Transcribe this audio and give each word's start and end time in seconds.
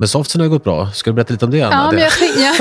Men 0.00 0.08
softsen 0.08 0.40
har 0.40 0.48
gått 0.48 0.64
bra. 0.64 0.90
Ska 0.90 1.10
du 1.10 1.14
berätta 1.14 1.32
lite 1.32 1.44
om 1.44 1.50
det, 1.50 1.62
Anna? 1.62 1.76
Ja, 1.76 1.90
men 1.92 2.00
jag 2.00 2.12
tänkte... 2.12 2.40
Ja. 2.40 2.54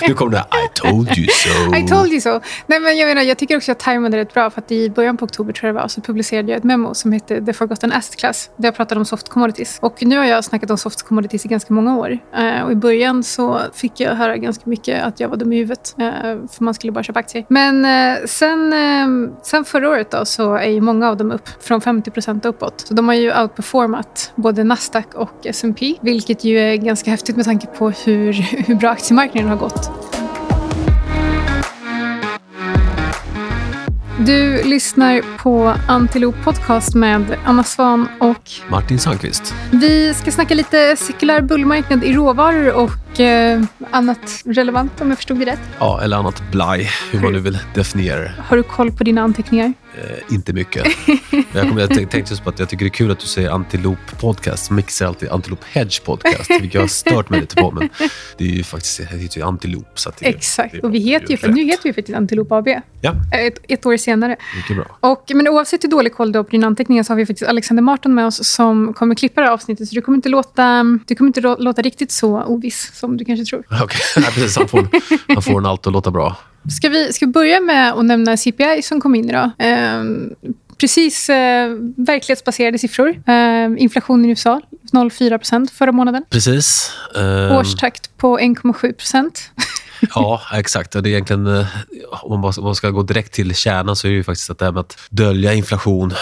nu 0.08 0.14
kommer 0.14 0.32
det 0.32 0.44
told 0.74 1.18
you 1.18 1.26
so. 1.28 1.74
I 1.76 1.86
told 1.88 2.10
you 2.12 2.20
so. 2.20 2.40
Nej, 2.66 2.80
men 2.80 2.96
jag, 2.98 3.08
menar, 3.08 3.22
jag 3.22 3.38
tycker 3.38 3.56
också 3.56 3.72
att 3.72 3.78
jag 3.78 3.84
tajmade 3.84 4.16
rätt 4.16 4.34
bra. 4.34 4.50
För 4.50 4.60
att 4.60 4.72
I 4.72 4.90
början 4.90 5.16
på 5.16 5.24
oktober 5.24 5.52
tror 5.52 5.68
jag 5.68 5.74
det 5.74 5.80
var, 5.80 5.88
så 5.88 6.00
publicerade 6.00 6.50
jag 6.50 6.58
ett 6.58 6.64
memo 6.64 6.94
som 6.94 7.12
hette 7.12 7.44
The 7.46 7.52
Forgotten 7.52 7.92
Asset 7.92 8.16
Class. 8.16 8.50
Där 8.56 8.66
jag 8.66 8.76
pratade 8.76 8.98
om 8.98 9.04
soft 9.04 9.28
commodities. 9.28 9.78
Och 9.82 10.02
nu 10.02 10.16
har 10.16 10.24
jag 10.24 10.44
snackat 10.44 10.70
om 10.70 10.78
soft 10.78 11.02
commodities 11.02 11.44
i 11.44 11.48
ganska 11.48 11.74
många 11.74 11.98
år. 11.98 12.18
Uh, 12.38 12.62
och 12.62 12.72
I 12.72 12.74
början 12.74 13.22
så 13.22 13.60
fick 13.74 14.00
jag 14.00 14.14
höra 14.14 14.36
ganska 14.36 14.70
mycket 14.70 15.02
att 15.02 15.20
jag 15.20 15.28
var 15.28 15.36
dum 15.36 15.52
i 15.52 15.56
huvudet. 15.56 15.94
Uh, 15.98 16.06
för 16.52 16.64
man 16.64 16.74
skulle 16.74 16.92
bara 16.92 17.04
köpa 17.04 17.18
aktier. 17.20 17.44
Men 17.48 17.84
uh, 17.84 18.26
sen, 18.26 18.74
sen 19.42 19.64
förra 19.64 19.90
året 19.90 20.10
då, 20.10 20.24
så 20.24 20.54
är 20.54 20.68
ju 20.68 20.80
många 20.80 21.08
av 21.08 21.16
dem 21.16 21.32
upp. 21.32 21.48
Från 21.60 21.80
50 21.80 22.10
procent 22.10 22.44
uppåt. 22.44 22.80
Så 22.80 22.94
de 22.94 23.08
har 23.08 23.14
ju 23.14 23.40
outperformat 23.42 24.32
både 24.34 24.64
Nasdaq 24.64 25.14
och 25.14 25.46
S&P 25.46 25.94
Vilket 26.00 26.44
ju 26.44 26.58
är 26.58 26.76
ganska 26.76 27.10
häftigt 27.10 27.36
med 27.36 27.44
tanke 27.44 27.66
på 27.66 27.90
hur, 27.90 28.32
hur 28.66 28.74
bra 28.74 28.90
aktiemarknaden 28.90 29.50
har 29.50 29.56
gått. 29.56 29.90
Du 34.26 34.62
lyssnar 34.62 35.38
på 35.38 35.74
Antilop 35.88 36.34
Podcast 36.44 36.94
med 36.94 37.36
Anna 37.44 37.64
Svan 37.64 38.08
och 38.20 38.50
Martin 38.70 38.98
Sandqvist. 38.98 39.54
Vi 39.70 40.14
ska 40.14 40.30
snacka 40.30 40.54
lite 40.54 40.96
cirkulär 40.96 41.40
bullmarknad 41.40 42.04
i 42.04 42.12
råvaror 42.12 42.72
och 42.72 42.90
eh, 43.18 43.62
annat 43.90 44.42
relevant 44.44 45.00
om 45.00 45.08
jag 45.08 45.18
förstod 45.18 45.38
det 45.38 45.44
rätt. 45.44 45.60
Ja, 45.78 46.00
eller 46.02 46.16
annat 46.16 46.42
blaj, 46.52 46.90
hur 47.12 47.20
man 47.20 47.32
nu 47.32 47.38
vill 47.38 47.58
definiera 47.74 48.20
det. 48.20 48.34
Har 48.38 48.56
du 48.56 48.62
koll 48.62 48.92
på 48.92 49.04
dina 49.04 49.22
anteckningar? 49.22 49.72
Eh, 49.94 50.34
inte 50.34 50.52
mycket. 50.52 50.86
jag, 51.52 51.68
kom, 51.68 51.78
jag 51.78 51.90
tänkte 51.90 52.18
just 52.18 52.44
på 52.44 52.50
att 52.50 52.58
jag 52.58 52.68
tycker 52.68 52.84
det 52.84 52.88
är 52.88 52.90
kul 52.90 53.10
att 53.10 53.18
du 53.18 53.26
säger 53.26 53.50
Antilop 53.50 54.20
Podcast. 54.20 54.70
Mix 54.70 54.94
säger 54.94 55.08
alltid 55.08 55.28
Antilop 55.28 55.64
Hedge 55.64 56.04
Podcast, 56.04 56.50
vilket 56.50 56.74
jag 56.74 56.80
har 56.80 56.88
stört 56.88 57.30
mig 57.30 57.40
lite 57.40 57.56
på. 57.56 57.70
Men 57.70 57.88
det 58.38 58.44
är 58.44 58.48
ju 58.48 58.64
faktiskt 58.64 58.98
det 58.98 59.18
heter 59.18 59.38
ju 59.38 59.46
Antilop. 59.46 59.98
Så 59.98 60.12
det, 60.18 60.26
Exakt, 60.26 60.72
det 60.72 60.80
och 60.80 60.94
vi 60.94 60.98
heter 60.98 61.30
ju, 61.30 61.36
för, 61.36 61.48
nu 61.48 61.64
heter 61.64 61.82
vi 61.82 61.92
faktiskt 61.92 62.16
Antilop 62.16 62.52
AB. 62.52 62.68
Ja. 63.00 63.14
Ett, 63.32 63.58
ett 63.68 63.86
år 63.86 63.96
senare. 63.96 64.36
Mycket 64.56 64.76
bra. 64.76 65.10
Och, 65.10 65.30
men 65.34 65.48
oavsett 65.48 65.84
hur 65.84 65.88
dålig 65.88 66.14
koll 66.14 66.32
du 66.32 66.38
har 66.38 66.44
på 66.44 66.50
dina 66.50 66.66
anteckningar 66.66 67.02
så 67.02 67.12
har 67.12 67.16
vi 67.16 67.26
faktiskt 67.26 67.48
Alexander 67.48 67.82
Martin 67.82 68.14
med 68.14 68.26
oss 68.26 68.44
som 68.44 68.94
kommer 68.94 69.14
klippa 69.14 69.40
det 69.40 69.46
här 69.46 69.54
avsnittet. 69.54 69.88
Så 69.88 69.94
du 69.94 70.00
kommer 70.00 70.16
inte 70.16 70.28
låta, 70.28 70.84
du 71.06 71.14
kommer 71.14 71.28
inte 71.28 71.40
låta 71.40 71.82
riktigt 71.82 72.12
så 72.12 72.42
oviss 72.42 72.90
som 73.00 73.16
du 73.16 73.24
kanske 73.24 73.44
tror. 73.44 73.64
Okay. 73.82 74.22
precis. 74.34 74.56
Han 74.56 74.68
får, 74.68 74.88
han 75.34 75.42
får 75.42 75.58
en 75.58 75.66
allt 75.66 75.86
att 75.86 75.92
låta 75.92 76.10
bra. 76.10 76.36
Ska 76.80 76.88
vi, 76.88 77.12
ska 77.12 77.26
vi 77.26 77.32
börja 77.32 77.60
med 77.60 77.92
att 77.92 78.04
nämna 78.04 78.36
CPI 78.36 78.80
som 78.82 79.00
kom 79.00 79.14
in 79.14 79.30
idag? 79.30 79.50
Eh, 79.58 80.04
precis 80.80 81.30
eh, 81.30 81.70
verklighetsbaserade 81.96 82.78
siffror. 82.78 83.08
Eh, 83.26 83.82
inflationen 83.82 84.24
i 84.24 84.28
USA 84.28 84.60
0,4% 84.92 85.70
förra 85.72 85.92
månaden. 85.92 86.24
Precis. 86.30 86.92
Eh, 87.16 87.58
Årstakt 87.58 88.16
på 88.16 88.38
1,7 88.38 89.50
Ja, 90.14 90.42
exakt. 90.52 90.92
Det 90.92 90.98
är 90.98 91.06
egentligen, 91.06 91.46
eh, 91.46 91.66
om 92.22 92.40
man 92.40 92.74
ska 92.74 92.90
gå 92.90 93.02
direkt 93.02 93.32
till 93.32 93.54
kärnan 93.54 93.96
så 93.96 94.06
är 94.06 94.10
det 94.10 94.16
ju 94.16 94.24
faktiskt 94.24 94.50
att 94.50 94.58
det 94.58 94.64
här 94.64 94.72
med 94.72 94.80
att 94.80 94.98
dölja 95.10 95.54
inflation, 95.54 96.12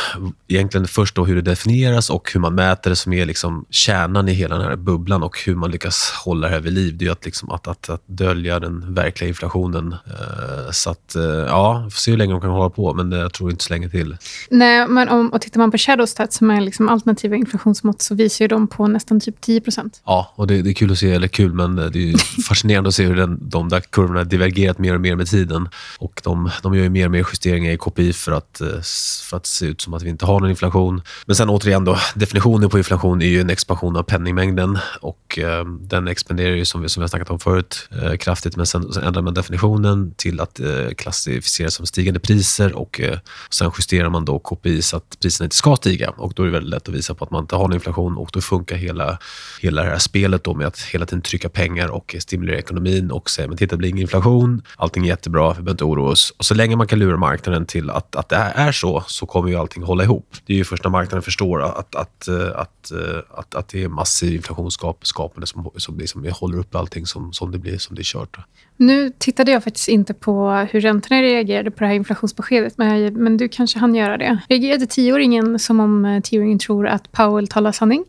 egentligen 0.49 0.89
först 0.89 1.15
då 1.15 1.25
hur 1.25 1.35
det 1.35 1.43
definieras 1.43 2.11
och 2.11 2.33
hur 2.33 2.41
man 2.41 2.55
mäter 2.55 2.91
det 2.91 2.97
som 2.97 3.13
är 3.13 3.27
liksom 3.27 3.65
kärnan 3.71 4.29
i 4.29 4.33
hela 4.33 4.59
den 4.59 4.65
här 4.65 4.77
bubblan 4.77 5.23
och 5.23 5.39
hur 5.47 5.55
man 5.55 5.71
lyckas 5.71 6.13
hålla 6.25 6.49
det 6.49 6.55
här 6.55 6.61
vid 6.61 6.73
liv. 6.73 6.97
Det 6.97 7.07
är 7.07 7.11
att, 7.11 7.25
liksom 7.25 7.51
att, 7.51 7.69
att, 7.69 7.89
att 7.89 8.03
dölja 8.07 8.61
den 8.61 8.95
verkliga 8.95 9.29
inflationen. 9.29 9.93
Eh, 10.07 10.71
så 10.73 10.91
att, 10.91 11.15
eh, 11.15 11.23
ja, 11.25 11.83
vi 11.85 11.91
får 11.91 11.99
se 11.99 12.11
hur 12.11 12.19
länge 12.19 12.33
de 12.33 12.41
kan 12.41 12.51
hålla 12.51 12.71
på, 12.71 12.95
men 12.95 13.13
jag 13.13 13.33
tror 13.33 13.51
inte 13.51 13.65
så 13.65 13.73
länge 13.73 13.89
till. 13.89 14.17
Nej, 14.51 14.89
men 14.89 15.09
om 15.09 15.29
och 15.29 15.41
tittar 15.41 15.61
man 15.61 15.71
på 15.71 15.79
Shadowstat 15.79 16.33
som 16.33 16.51
är 16.51 16.61
liksom 16.61 16.89
alternativa 16.89 17.37
inflationsmått 17.37 18.03
så 18.03 18.15
visar 18.15 18.45
ju 18.45 18.49
de 18.49 18.67
på 18.67 18.87
nästan 18.87 19.21
typ 19.21 19.45
10% 19.45 19.91
Ja, 20.05 20.33
och 20.35 20.47
det, 20.47 20.63
det, 20.63 20.71
är 20.71 20.75
kul 20.75 20.93
att 20.93 20.99
se, 20.99 21.11
eller 21.11 21.29
kul, 21.29 21.53
men 21.53 21.77
det 21.77 22.13
är 22.13 22.43
fascinerande 22.49 22.89
att 22.89 22.95
se 22.95 23.05
hur 23.05 23.17
den, 23.17 23.39
de 23.41 23.68
de 23.68 23.68
där 23.69 23.81
kurvorna 23.81 24.25
divergerat 24.25 24.79
mer 24.79 24.95
och 24.95 25.01
mer 25.01 25.17
med 25.17 25.27
tiden. 25.27 25.69
Och 25.99 26.21
de, 26.25 26.51
de 26.63 26.75
gör 26.75 26.83
ju 26.83 26.91
mer 26.91 27.05
och 27.05 27.11
mer 27.11 27.27
justeringar 27.33 27.73
i 27.73 27.77
KPI 27.77 28.13
för 28.13 28.33
att, 28.33 28.61
eh, 28.61 28.81
för 29.29 29.37
att 29.37 29.47
se 29.47 29.67
ut 29.67 29.81
som 29.81 29.95
att 29.95 30.03
vi 30.03 30.09
inte 30.09 30.27
har 30.27 30.41
någon 30.41 30.51
inflation. 30.51 31.03
Men 31.27 31.37
sen 31.37 31.49
återigen, 31.49 31.85
då, 31.85 31.99
definitionen 32.15 32.71
på 32.71 32.79
inflation 32.79 33.23
är 33.23 33.27
ju 33.27 33.41
en 33.41 33.51
expansion 33.51 33.97
av 33.97 34.03
penningmängden 34.03 34.79
och 35.01 35.39
eh, 35.39 35.65
den 35.65 36.09
expanderar 36.09 36.57
ju 36.57 36.65
som 36.65 36.83
vi, 36.83 36.89
som 36.89 37.01
vi 37.01 37.03
har 37.03 37.09
snackat 37.09 37.31
om 37.31 37.41
förut 37.41 37.89
eh, 38.03 38.17
kraftigt. 38.17 38.57
Men 38.57 38.67
sen, 38.67 38.93
sen, 38.93 39.03
ändrar 39.05 39.23
man 39.23 39.35
definitionen 39.35 40.15
till 40.17 40.41
att 40.41 40.61
eh, 40.61 40.89
klassificeras 40.97 41.75
som 41.75 41.87
stigande 41.87 42.21
priser 42.21 42.77
och 42.77 43.01
eh, 43.01 43.19
sen 43.51 43.71
justerar 43.79 44.09
man 44.09 44.25
då 44.25 44.39
KPI 44.39 44.83
så 44.83 44.97
att 44.97 45.21
priserna 45.21 45.45
inte 45.45 45.57
ska 45.57 45.77
stiga. 45.77 46.11
Och 46.11 46.33
Då 46.35 46.43
är 46.43 46.47
det 46.47 46.53
väldigt 46.53 46.71
lätt 46.71 46.89
att 46.89 46.95
visa 46.95 47.15
på 47.15 47.25
att 47.25 47.31
man 47.31 47.43
inte 47.43 47.57
har 47.57 47.63
någon 47.63 47.75
inflation 47.75 48.17
och 48.17 48.31
då 48.33 48.41
funkar 48.41 48.77
hela, 48.77 49.19
hela 49.61 49.83
det 49.83 49.91
här 49.91 49.99
spelet 49.99 50.45
då 50.45 50.55
med 50.55 50.67
att 50.67 50.81
hela 50.81 51.07
tiden 51.07 51.23
trycka 51.23 51.49
pengar 51.49 51.89
och 51.89 52.17
stimulera 52.19 52.59
ekonomin 52.59 53.11
och 53.11 53.31
säga 53.31 53.49
titta 53.59 53.77
det 53.77 53.79
blir 53.79 53.89
ingen 53.89 54.03
inflation, 54.03 54.63
allting 54.77 55.05
är 55.05 55.09
jättebra, 55.09 55.49
vi 55.49 55.55
behöver 55.55 55.71
inte 55.71 55.85
oroa 55.85 56.11
oss. 56.11 56.31
Och 56.39 56.45
så 56.45 56.55
länge 56.55 56.77
man 56.77 56.87
kan 56.87 56.99
lura 56.99 57.17
marknaden 57.17 57.67
till 57.67 57.91
att, 57.91 58.17
att 58.17 58.29
det 58.29 58.37
är 58.37 58.73
så, 58.73 59.05
så 59.07 59.27
kommer 59.27 59.49
ju 59.49 59.57
allting 59.57 59.83
hålla 59.83 60.05
ihop. 60.05 60.37
Det 60.47 60.53
är 60.53 60.57
ju 60.57 60.65
först 60.65 60.85
när 60.85 60.91
marknaden 60.91 61.23
förstår 61.23 61.63
att, 61.63 61.95
att, 61.95 62.29
att, 62.29 62.29
eh, 62.29 62.99
eh, 62.99 63.23
att, 63.31 63.55
att 63.55 63.69
det 63.69 63.85
är 63.85 63.89
massiv 63.89 64.35
inflationsskapande 64.35 65.47
som, 65.47 65.71
som 65.77 65.99
liksom 65.99 66.33
håller 66.33 66.59
upp 66.59 66.75
allting 66.75 67.07
som, 67.07 67.33
som, 67.33 67.53
det 67.53 67.59
blir, 67.59 67.79
som 67.79 67.97
det 67.97 68.03
är 68.03 68.05
kört. 68.05 68.37
Nu 68.81 69.11
tittade 69.19 69.53
jag 69.53 69.65
faktiskt 69.65 69.89
inte 69.89 70.15
på 70.15 70.51
hur 70.71 70.81
räntorna 70.81 71.23
reagerade 71.23 71.71
på 71.71 71.81
det 71.81 71.87
här 71.87 71.95
inflationsbeskedet, 71.95 72.79
men, 72.79 73.15
men 73.15 73.37
du 73.37 73.49
kanske 73.49 73.79
hann 73.79 73.95
göra 73.95 74.17
det. 74.17 74.39
Reagerade 74.49 74.87
tioåringen 74.87 75.59
som 75.59 75.81
om 75.81 76.05
eh, 76.05 76.21
tioåringen 76.21 76.59
tror 76.59 76.87
att 76.87 77.13
Powell 77.13 77.49
talar 77.49 77.73
sanning? 77.73 78.05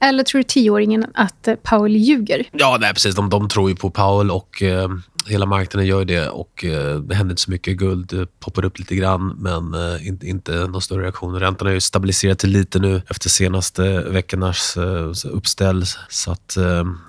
Eller 0.00 0.22
tror 0.24 0.42
tioåringen 0.42 1.06
att 1.14 1.48
eh, 1.48 1.54
Powell 1.54 1.96
ljuger? 1.96 2.48
Ja, 2.52 2.78
nej, 2.80 2.92
precis. 2.92 3.14
De, 3.14 3.30
de 3.30 3.48
tror 3.48 3.70
ju 3.70 3.76
på 3.76 3.90
Powell 3.90 4.30
och 4.30 4.62
eh, 4.62 4.88
hela 5.26 5.46
marknaden 5.46 5.86
gör 5.86 6.04
det 6.04 6.28
och 6.28 6.64
eh, 6.64 6.98
det 6.98 7.14
händer 7.14 7.32
inte 7.32 7.42
så 7.42 7.50
mycket. 7.50 7.76
Guld 7.76 8.12
eh, 8.12 8.24
poppar 8.40 8.64
upp 8.64 8.78
lite 8.78 8.94
grann, 8.94 9.36
men 9.38 9.74
eh, 9.74 10.06
inte, 10.06 10.26
inte 10.26 10.52
någon 10.52 10.82
större 10.82 11.02
reaktion. 11.02 11.40
Räntan 11.40 11.66
har 11.66 11.74
ju 11.74 11.80
stabiliserat 11.80 12.38
till 12.38 12.50
lite 12.50 12.78
nu 12.78 13.02
efter 13.08 13.28
senaste 13.28 14.00
veckornas 14.00 14.76
uppställ. 15.24 15.84
Så 16.08 16.32
att, 16.32 16.56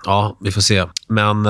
ja, 0.06 0.38
vi 0.42 0.52
får 0.52 0.62
se. 0.62 0.86
Men, 1.08 1.42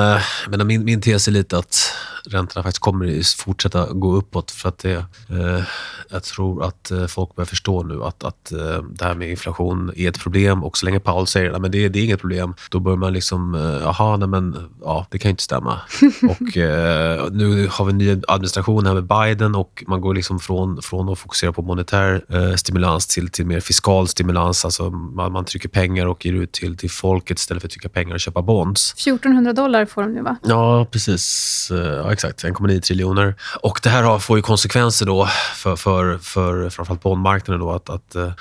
men 0.49 0.67
min, 0.67 0.85
min 0.85 1.01
tes 1.01 1.27
är 1.27 1.31
lite 1.31 1.57
att 1.57 1.91
räntorna 2.29 2.63
faktiskt 2.63 2.81
kommer 2.81 3.37
fortsätta 3.43 3.93
gå 3.93 4.15
uppåt 4.15 4.51
för 4.51 4.69
att 4.69 4.77
det, 4.77 5.05
eh, 5.29 5.63
jag 6.09 6.23
tror 6.23 6.63
att 6.63 6.91
eh, 6.91 7.05
folk 7.05 7.35
börjar 7.35 7.45
förstå 7.45 7.83
nu 7.83 8.03
att, 8.03 8.23
att 8.23 8.51
eh, 8.51 8.83
det 8.91 9.05
här 9.05 9.15
med 9.15 9.29
inflation 9.29 9.91
är 9.95 10.09
ett 10.09 10.19
problem 10.19 10.63
och 10.63 10.77
så 10.77 10.85
länge 10.85 10.99
Paul 10.99 11.27
säger 11.27 11.51
att 11.51 11.71
det, 11.71 11.89
det 11.89 11.99
är 11.99 12.03
inget 12.03 12.19
problem, 12.19 12.55
då 12.71 12.79
börjar 12.79 12.97
man 12.97 13.13
liksom, 13.13 13.55
eh, 13.55 13.61
jaha, 13.61 14.17
nej 14.17 14.27
men 14.27 14.69
ja, 14.81 15.07
det 15.09 15.17
kan 15.17 15.29
ju 15.29 15.31
inte 15.31 15.43
stämma. 15.43 15.79
och 16.29 16.57
eh, 16.57 17.31
nu 17.31 17.67
har 17.71 17.85
vi 17.85 17.91
en 17.91 17.97
ny 17.97 18.21
administration 18.27 18.85
här 18.85 18.93
med 18.93 19.03
Biden 19.03 19.55
och 19.55 19.83
man 19.87 20.01
går 20.01 20.13
liksom 20.13 20.39
från, 20.39 20.81
från 20.81 21.09
att 21.09 21.19
fokusera 21.19 21.53
på 21.53 21.61
monetär 21.61 22.25
eh, 22.29 22.55
stimulans 22.55 23.07
till, 23.07 23.29
till 23.29 23.45
mer 23.45 23.59
fiskal 23.59 24.07
stimulans. 24.07 24.65
Alltså 24.65 24.89
man, 24.89 25.31
man 25.31 25.45
trycker 25.45 25.69
pengar 25.69 26.05
och 26.05 26.25
ger 26.25 26.33
ut 26.33 26.51
till, 26.51 26.77
till 26.77 26.91
folket 26.91 27.39
istället 27.39 27.61
för 27.61 27.67
att 27.67 27.71
trycka 27.71 27.89
pengar 27.89 28.13
och 28.13 28.19
köpa 28.19 28.41
bonds. 28.41 28.93
1400 28.93 29.53
dollar 29.53 29.85
får 29.85 30.01
de 30.01 30.13
nu 30.13 30.21
va? 30.21 30.37
Ja, 30.43 30.87
precis. 30.91 31.67
Ja, 31.71 32.12
exakt. 32.13 32.43
1,9 32.43 32.81
triljoner. 32.81 33.35
Och 33.61 33.79
det 33.83 33.89
här 33.89 34.19
får 34.19 34.37
ju 34.37 34.41
konsekvenser 34.41 35.05
då 35.05 35.25
för, 35.55 35.75
för, 35.75 36.17
för 36.17 36.69
framförallt 36.69 37.03
bondmarknaden. 37.03 37.59
Då, 37.61 37.71
att, 37.71 37.89
att, 37.89 38.15
eh, 38.15 38.31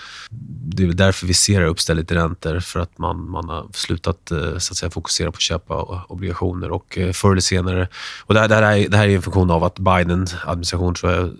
det 0.64 0.82
är 0.82 0.86
därför 0.86 1.26
vi 1.26 1.34
ser 1.34 1.62
uppstället 1.62 2.10
i 2.10 2.14
räntor. 2.14 2.60
För 2.60 2.80
att 2.80 2.98
man, 2.98 3.30
man 3.30 3.48
har 3.48 3.66
slutat 3.72 4.30
eh, 4.30 4.38
så 4.38 4.72
att 4.72 4.76
säga, 4.76 4.90
fokusera 4.90 5.30
på 5.30 5.36
att 5.36 5.40
köpa 5.40 6.04
obligationer. 6.08 6.70
Och 6.70 6.98
eh, 6.98 7.12
förr 7.12 7.30
eller 7.30 7.40
senare... 7.40 7.88
Och 8.20 8.34
det, 8.34 8.40
här, 8.40 8.48
det, 8.48 8.54
här 8.54 8.62
är, 8.62 8.88
det 8.88 8.96
här 8.96 9.08
är 9.08 9.16
en 9.16 9.22
funktion 9.22 9.50
av 9.50 9.64
att 9.64 9.78
Biden-administration 9.78 10.94
tror 10.94 11.12
jag 11.12 11.30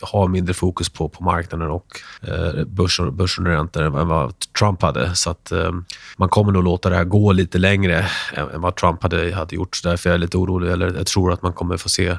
har 0.00 0.28
mindre 0.28 0.54
fokus 0.54 0.88
på, 0.88 1.08
på 1.08 1.24
marknaden 1.24 1.70
och 1.70 1.86
eh, 2.22 2.64
börsen, 2.64 3.16
börsen 3.16 3.46
och 3.46 3.52
räntor 3.52 3.82
än 3.82 4.08
vad 4.08 4.34
Trump 4.58 4.82
hade. 4.82 5.14
Så 5.14 5.30
att 5.30 5.52
eh, 5.52 5.72
man 6.16 6.28
kommer 6.28 6.52
nog 6.52 6.64
låta 6.64 6.90
det 6.90 6.96
här 6.96 7.04
gå 7.04 7.32
lite 7.32 7.58
längre 7.58 8.06
än, 8.32 8.50
än 8.50 8.60
vad 8.60 8.76
Trump 8.76 9.02
hade, 9.02 9.34
hade 9.34 9.56
gjort. 9.56 9.76
Så 9.76 9.88
därför 9.88 10.10
är 10.10 10.14
jag 10.14 10.20
lite 10.20 10.36
orolig. 10.36 10.70
Eller 10.70 10.94
jag 10.96 11.06
tror 11.06 11.32
att 11.32 11.42
man 11.42 11.52
kommer 11.52 11.76
få 11.80 11.88
se 11.88 12.18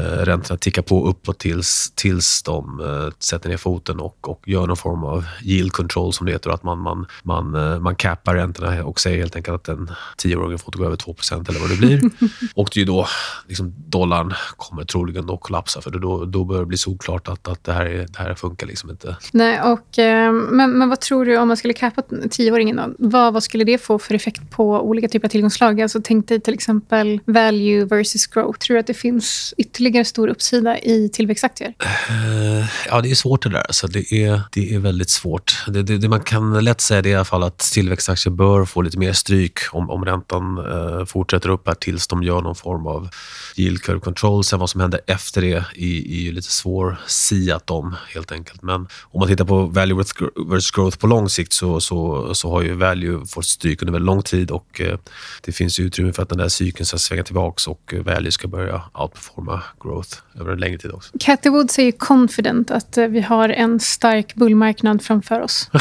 räntorna 0.00 0.58
ticka 0.58 0.82
på 0.82 1.08
uppåt 1.08 1.38
tills, 1.38 1.92
tills 1.94 2.42
de 2.42 2.80
eh, 2.80 3.12
sätter 3.18 3.48
ner 3.48 3.56
foten 3.56 4.00
och, 4.00 4.28
och 4.28 4.48
gör 4.48 4.66
någon 4.66 4.76
form 4.76 5.04
av 5.04 5.24
yield 5.42 5.72
control 5.72 6.12
som 6.12 6.26
det 6.26 6.32
heter. 6.32 6.50
Att 6.50 6.62
man, 6.62 6.78
man, 6.78 7.06
man, 7.22 7.54
eh, 7.54 7.78
man 7.78 7.96
cappar 7.96 8.34
räntorna 8.34 8.84
och 8.84 9.00
säger 9.00 9.18
helt 9.18 9.36
enkelt 9.36 9.54
att 9.54 9.68
en 9.68 9.90
tioåring 10.16 10.58
får 10.58 10.68
inte 10.68 10.78
gå 10.78 10.84
över 10.84 10.96
2% 10.96 11.48
eller 11.48 11.60
vad 11.60 11.70
det 11.70 11.76
blir. 11.76 12.10
och 12.54 12.70
det 12.74 12.80
är 12.80 12.86
då 12.86 13.06
liksom, 13.48 13.74
dollarn 13.86 14.34
kommer 14.56 14.84
troligen 14.84 15.26
då 15.26 15.36
kollapsa 15.36 15.80
för 15.80 15.90
då, 15.90 16.24
då 16.24 16.44
börjar 16.44 16.62
det 16.62 16.66
bli 16.66 16.78
solklart 16.78 17.28
att, 17.28 17.48
att 17.48 17.64
det, 17.64 17.72
här 17.72 17.86
är, 17.86 17.98
det 17.98 18.18
här 18.18 18.34
funkar 18.34 18.66
liksom 18.66 18.90
inte. 18.90 19.16
Nej, 19.32 19.60
och, 19.60 19.98
eh, 19.98 20.32
men, 20.32 20.78
men 20.78 20.88
vad 20.88 21.00
tror 21.00 21.24
du 21.24 21.38
om 21.38 21.48
man 21.48 21.56
skulle 21.56 21.74
cappa 21.74 22.02
tioåringen? 22.30 22.76
Då? 22.76 22.94
Vad, 22.98 23.32
vad 23.32 23.42
skulle 23.42 23.64
det 23.64 23.78
få 23.78 23.98
för 23.98 24.14
effekt 24.14 24.50
på 24.50 24.80
olika 24.80 25.08
typer 25.08 25.28
av 25.28 25.30
tillgångslag? 25.30 25.80
Alltså, 25.80 26.00
tänk 26.04 26.28
dig 26.28 26.40
till 26.40 26.54
exempel 26.54 27.20
value 27.24 27.84
versus 27.84 28.26
growth. 28.26 28.58
Tror 28.58 28.74
du 28.74 28.80
att 28.80 28.86
det 28.86 28.94
finns 28.94 29.54
ytterligare 29.56 29.83
ytterligare 29.84 30.04
stor 30.04 30.28
uppsida 30.28 30.78
i 30.78 31.08
tillväxtaktier? 31.08 31.74
Uh, 32.10 32.66
ja, 32.88 33.00
det 33.00 33.10
är 33.10 33.14
svårt 33.14 33.42
det 33.42 33.48
där. 33.48 33.66
Så 33.70 33.86
det, 33.86 34.12
är, 34.12 34.40
det 34.52 34.74
är 34.74 34.78
väldigt 34.78 35.10
svårt. 35.10 35.64
Det, 35.68 35.82
det, 35.82 35.98
det 35.98 36.08
man 36.08 36.20
kan 36.20 36.64
lätt 36.64 36.80
säga 36.80 37.02
det 37.02 37.08
i 37.08 37.14
alla 37.14 37.24
fall 37.24 37.42
att 37.42 37.58
tillväxtaktier 37.58 38.32
bör 38.32 38.64
få 38.64 38.82
lite 38.82 38.98
mer 38.98 39.12
stryk 39.12 39.58
om, 39.72 39.90
om 39.90 40.04
räntan 40.04 40.58
uh, 40.58 41.04
fortsätter 41.04 41.48
upp 41.48 41.66
här 41.66 41.74
tills 41.74 42.08
de 42.08 42.22
gör 42.22 42.40
någon 42.40 42.54
form 42.54 42.86
av 42.86 43.08
yield 43.56 43.82
curve 43.82 44.00
control. 44.00 44.44
Sen 44.44 44.58
vad 44.58 44.70
som 44.70 44.80
händer 44.80 45.00
efter 45.06 45.40
det 45.40 45.52
är, 45.52 46.28
är 46.28 46.32
lite 46.32 46.52
svår 46.52 46.96
siat 47.06 47.70
om 47.70 47.96
helt 48.14 48.32
enkelt. 48.32 48.62
Men 48.62 48.88
om 49.02 49.20
man 49.20 49.28
tittar 49.28 49.44
på 49.44 49.66
value 49.66 50.04
versus 50.48 50.70
growth 50.70 50.98
på 50.98 51.06
lång 51.06 51.28
sikt 51.28 51.52
så, 51.52 51.80
så, 51.80 52.34
så 52.34 52.50
har 52.50 52.62
ju 52.62 52.74
value 52.74 53.26
fått 53.26 53.46
stryk 53.46 53.82
under 53.82 53.92
väldigt 53.92 54.06
lång 54.06 54.22
tid 54.22 54.50
och 54.50 54.80
uh, 54.80 54.96
det 55.42 55.52
finns 55.52 55.80
utrymme 55.80 56.12
för 56.12 56.22
att 56.22 56.28
den 56.28 56.38
där 56.38 56.48
cykeln 56.48 56.86
ska 56.86 56.98
svänga 56.98 57.22
tillbaka 57.22 57.70
och 57.70 57.94
value 58.04 58.30
ska 58.30 58.48
börja 58.48 58.82
outperforma 58.94 59.62
growth 59.82 60.16
över 60.40 60.52
en 60.52 60.58
längre 60.58 60.78
tid 60.78 60.92
också. 60.92 61.12
Cathy 61.20 61.50
Wood 61.50 61.70
säger 61.70 61.92
confident 61.92 62.70
att 62.70 62.98
vi 62.98 63.20
har 63.20 63.48
en 63.48 63.80
stark 63.80 64.34
bullmarknad 64.34 65.02
framför 65.02 65.40
oss. 65.40 65.70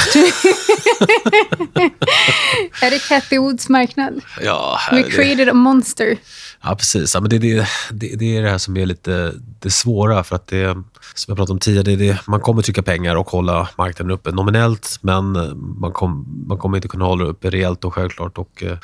är 2.82 2.90
det 2.90 3.08
Cathy 3.08 3.38
Woods 3.38 3.70
marknad? 3.70 4.22
Ja. 4.42 4.80
We 4.92 5.04
created 5.04 5.50
a 5.50 5.54
monster. 5.54 6.18
Ja, 6.66 6.76
precis. 6.76 7.14
Ja, 7.14 7.20
men 7.22 7.30
det, 7.30 7.38
det, 7.38 7.68
det, 7.92 8.16
det 8.16 8.38
är 8.38 8.44
det 8.44 8.50
här 8.50 8.58
som 8.58 8.78
är 8.78 8.86
lite 8.86 9.34
det 9.60 9.72
svåra. 9.72 10.24
för 10.24 10.36
att 10.36 10.48
det 10.48 10.74
som 11.16 11.32
jag 11.32 11.38
pratade 11.38 11.54
om 11.54 11.60
tidigare, 11.60 11.96
det, 11.96 12.28
man 12.28 12.40
kommer 12.40 12.62
trycka 12.62 12.82
pengar 12.82 13.16
och 13.16 13.30
hålla 13.30 13.70
marknaden 13.78 14.12
uppe 14.12 14.32
nominellt 14.32 15.00
men 15.02 15.32
man, 15.80 15.92
kom, 15.92 16.44
man 16.48 16.58
kommer 16.58 16.78
inte 16.78 16.88
kunna 16.88 17.06
hålla 17.06 17.24
det 17.24 17.30
uppe 17.30 17.50
rejält 17.50 17.86
och 17.86 17.94
självklart. 17.94 18.38
Och, 18.38 18.64
eh, 18.64 18.78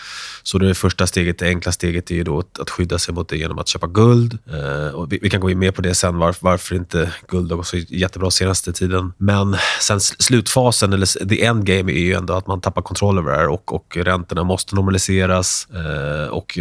så 0.44 0.58
det 0.58 0.76
första 0.76 1.08
steget, 1.08 1.40
det 1.40 1.48
enkla 1.48 1.72
steget 1.72 2.12
är 2.12 2.24
då 2.24 2.40
att, 2.40 2.60
att 2.60 2.70
skydda 2.70 3.00
sig 3.00 3.14
mot 3.14 3.30
det 3.30 3.38
genom 3.38 3.60
att 3.60 3.68
köpa 3.68 3.88
guld. 3.88 4.38
Eh, 4.48 4.96
och 4.96 5.14
vi, 5.14 5.20
vi, 5.22 5.30
kan 5.30 5.42
gå 5.42 5.50
in 5.50 5.60
mer 5.60 5.72
på 5.72 5.82
det 5.82 5.96
sen, 5.96 6.18
varför, 6.18 6.46
varför 6.46 6.76
inte 6.76 7.14
guld 7.28 7.52
har 7.52 7.58
gått 7.58 7.68
så 7.68 7.78
jättebra 7.78 8.32
senaste 8.32 8.74
tiden. 8.74 9.14
Men 9.18 9.58
sen 9.82 10.00
slutfasen, 10.00 10.94
eller 10.94 11.28
the 11.28 11.46
endgame, 11.46 11.92
är 11.92 12.00
ju 12.00 12.14
ändå 12.14 12.34
att 12.34 12.48
man 12.48 12.62
tappar 12.62 12.82
kontroll 12.82 13.18
över 13.18 13.32
det 13.32 13.38
här 13.38 13.48
och, 13.48 13.76
och 13.76 13.98
räntorna 13.98 14.44
måste 14.44 14.76
normaliseras 14.76 15.68
eh, 15.74 16.30
och 16.30 16.58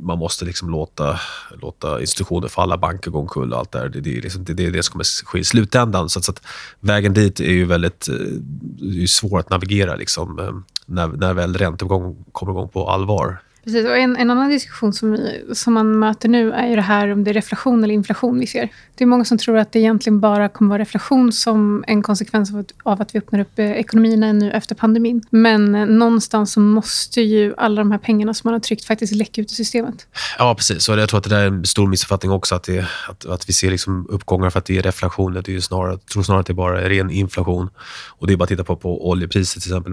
man 0.00 0.18
måste 0.22 0.44
liksom 0.44 0.70
låta, 0.70 1.20
låta 1.60 2.00
institutioner 2.00 2.48
falla, 2.48 2.78
banker 2.78 3.10
gå 3.10 3.18
omkull 3.18 3.52
och 3.52 3.58
allt 3.58 3.72
det 3.72 3.78
där. 3.78 3.88
Det, 3.88 4.00
det, 4.00 4.20
liksom, 4.20 4.44
det, 4.44 4.54
det 4.54 4.70
det 4.70 4.82
som 4.82 4.92
kommer 4.92 5.24
ske 5.24 5.38
i 5.38 5.44
slutändan. 5.44 6.08
Så 6.08 6.18
att, 6.18 6.24
så 6.24 6.32
att 6.32 6.42
vägen 6.80 7.14
dit 7.14 7.40
är 7.40 7.52
ju 7.52 7.64
väldigt 7.64 8.08
eh, 8.08 9.02
är 9.02 9.06
svår 9.06 9.38
att 9.38 9.50
navigera 9.50 9.96
liksom, 9.96 10.38
eh, 10.38 10.52
när, 10.86 11.08
när 11.08 11.34
väl 11.34 11.56
ränteuppgången 11.56 12.24
kommer 12.32 12.52
igång 12.52 12.68
på 12.68 12.90
allvar. 12.90 13.38
Precis, 13.64 13.86
och 13.86 13.98
en, 13.98 14.16
en 14.16 14.30
annan 14.30 14.50
diskussion 14.50 14.92
som, 14.92 15.18
som 15.52 15.74
man 15.74 15.98
möter 15.98 16.28
nu 16.28 16.52
är 16.52 16.68
ju 16.68 16.76
det 16.76 16.82
här 16.82 17.12
om 17.12 17.24
det 17.24 17.30
är 17.30 17.34
reflation 17.34 17.84
eller 17.84 17.94
inflation 17.94 18.38
vi 18.38 18.46
ser. 18.46 18.68
Det 18.94 19.04
är 19.04 19.06
många 19.06 19.24
som 19.24 19.38
tror 19.38 19.58
att 19.58 19.72
det 19.72 19.78
egentligen 19.78 20.20
bara 20.20 20.48
kommer 20.48 20.68
vara 20.68 20.82
reflation 20.82 21.32
som 21.32 21.84
en 21.86 22.02
konsekvens 22.02 22.52
av 22.52 22.58
att, 22.58 22.72
av 22.82 23.02
att 23.02 23.14
vi 23.14 23.18
öppnar 23.18 23.40
upp 23.40 23.58
eh, 23.58 23.70
ekonomierna 23.70 24.32
nu 24.32 24.50
efter 24.50 24.74
pandemin. 24.74 25.22
Men 25.30 25.74
eh, 25.74 25.86
någonstans 25.86 26.52
så 26.52 26.60
måste 26.60 27.20
ju 27.20 27.54
alla 27.56 27.80
de 27.80 27.90
här 27.90 27.98
pengarna 27.98 28.34
som 28.34 28.48
man 28.48 28.54
har 28.54 28.60
tryckt 28.60 28.84
faktiskt 28.84 29.12
läcka 29.12 29.40
ut 29.40 29.52
i 29.52 29.54
systemet. 29.54 30.06
Ja, 30.38 30.54
precis. 30.54 30.88
Och 30.88 30.98
jag 30.98 31.08
tror 31.08 31.18
att 31.18 31.24
det 31.24 31.30
där 31.30 31.42
är 31.42 31.46
en 31.46 31.64
stor 31.64 31.86
missuppfattning 31.86 32.32
också, 32.32 32.54
att, 32.54 32.64
det, 32.64 32.86
att, 33.08 33.26
att 33.26 33.48
vi 33.48 33.52
ser 33.52 33.70
liksom 33.70 34.06
uppgångar 34.10 34.50
för 34.50 34.58
att 34.58 34.64
det 34.64 34.78
är 34.78 34.82
reflation. 34.82 35.32
Det 35.44 35.48
är 35.48 35.60
snarare, 35.60 35.90
jag 35.90 36.06
tror 36.06 36.22
snarare 36.22 36.40
att 36.40 36.46
det 36.46 36.54
bara 36.54 36.82
är 36.82 36.88
ren 36.88 37.10
inflation. 37.10 37.70
Och 38.08 38.26
Det 38.26 38.32
är 38.32 38.36
bara 38.36 38.44
att 38.44 38.48
titta 38.48 38.64
på, 38.64 38.76
på 38.76 39.08
oljepriset 39.08 39.62
till 39.62 39.72
exempel. 39.72 39.92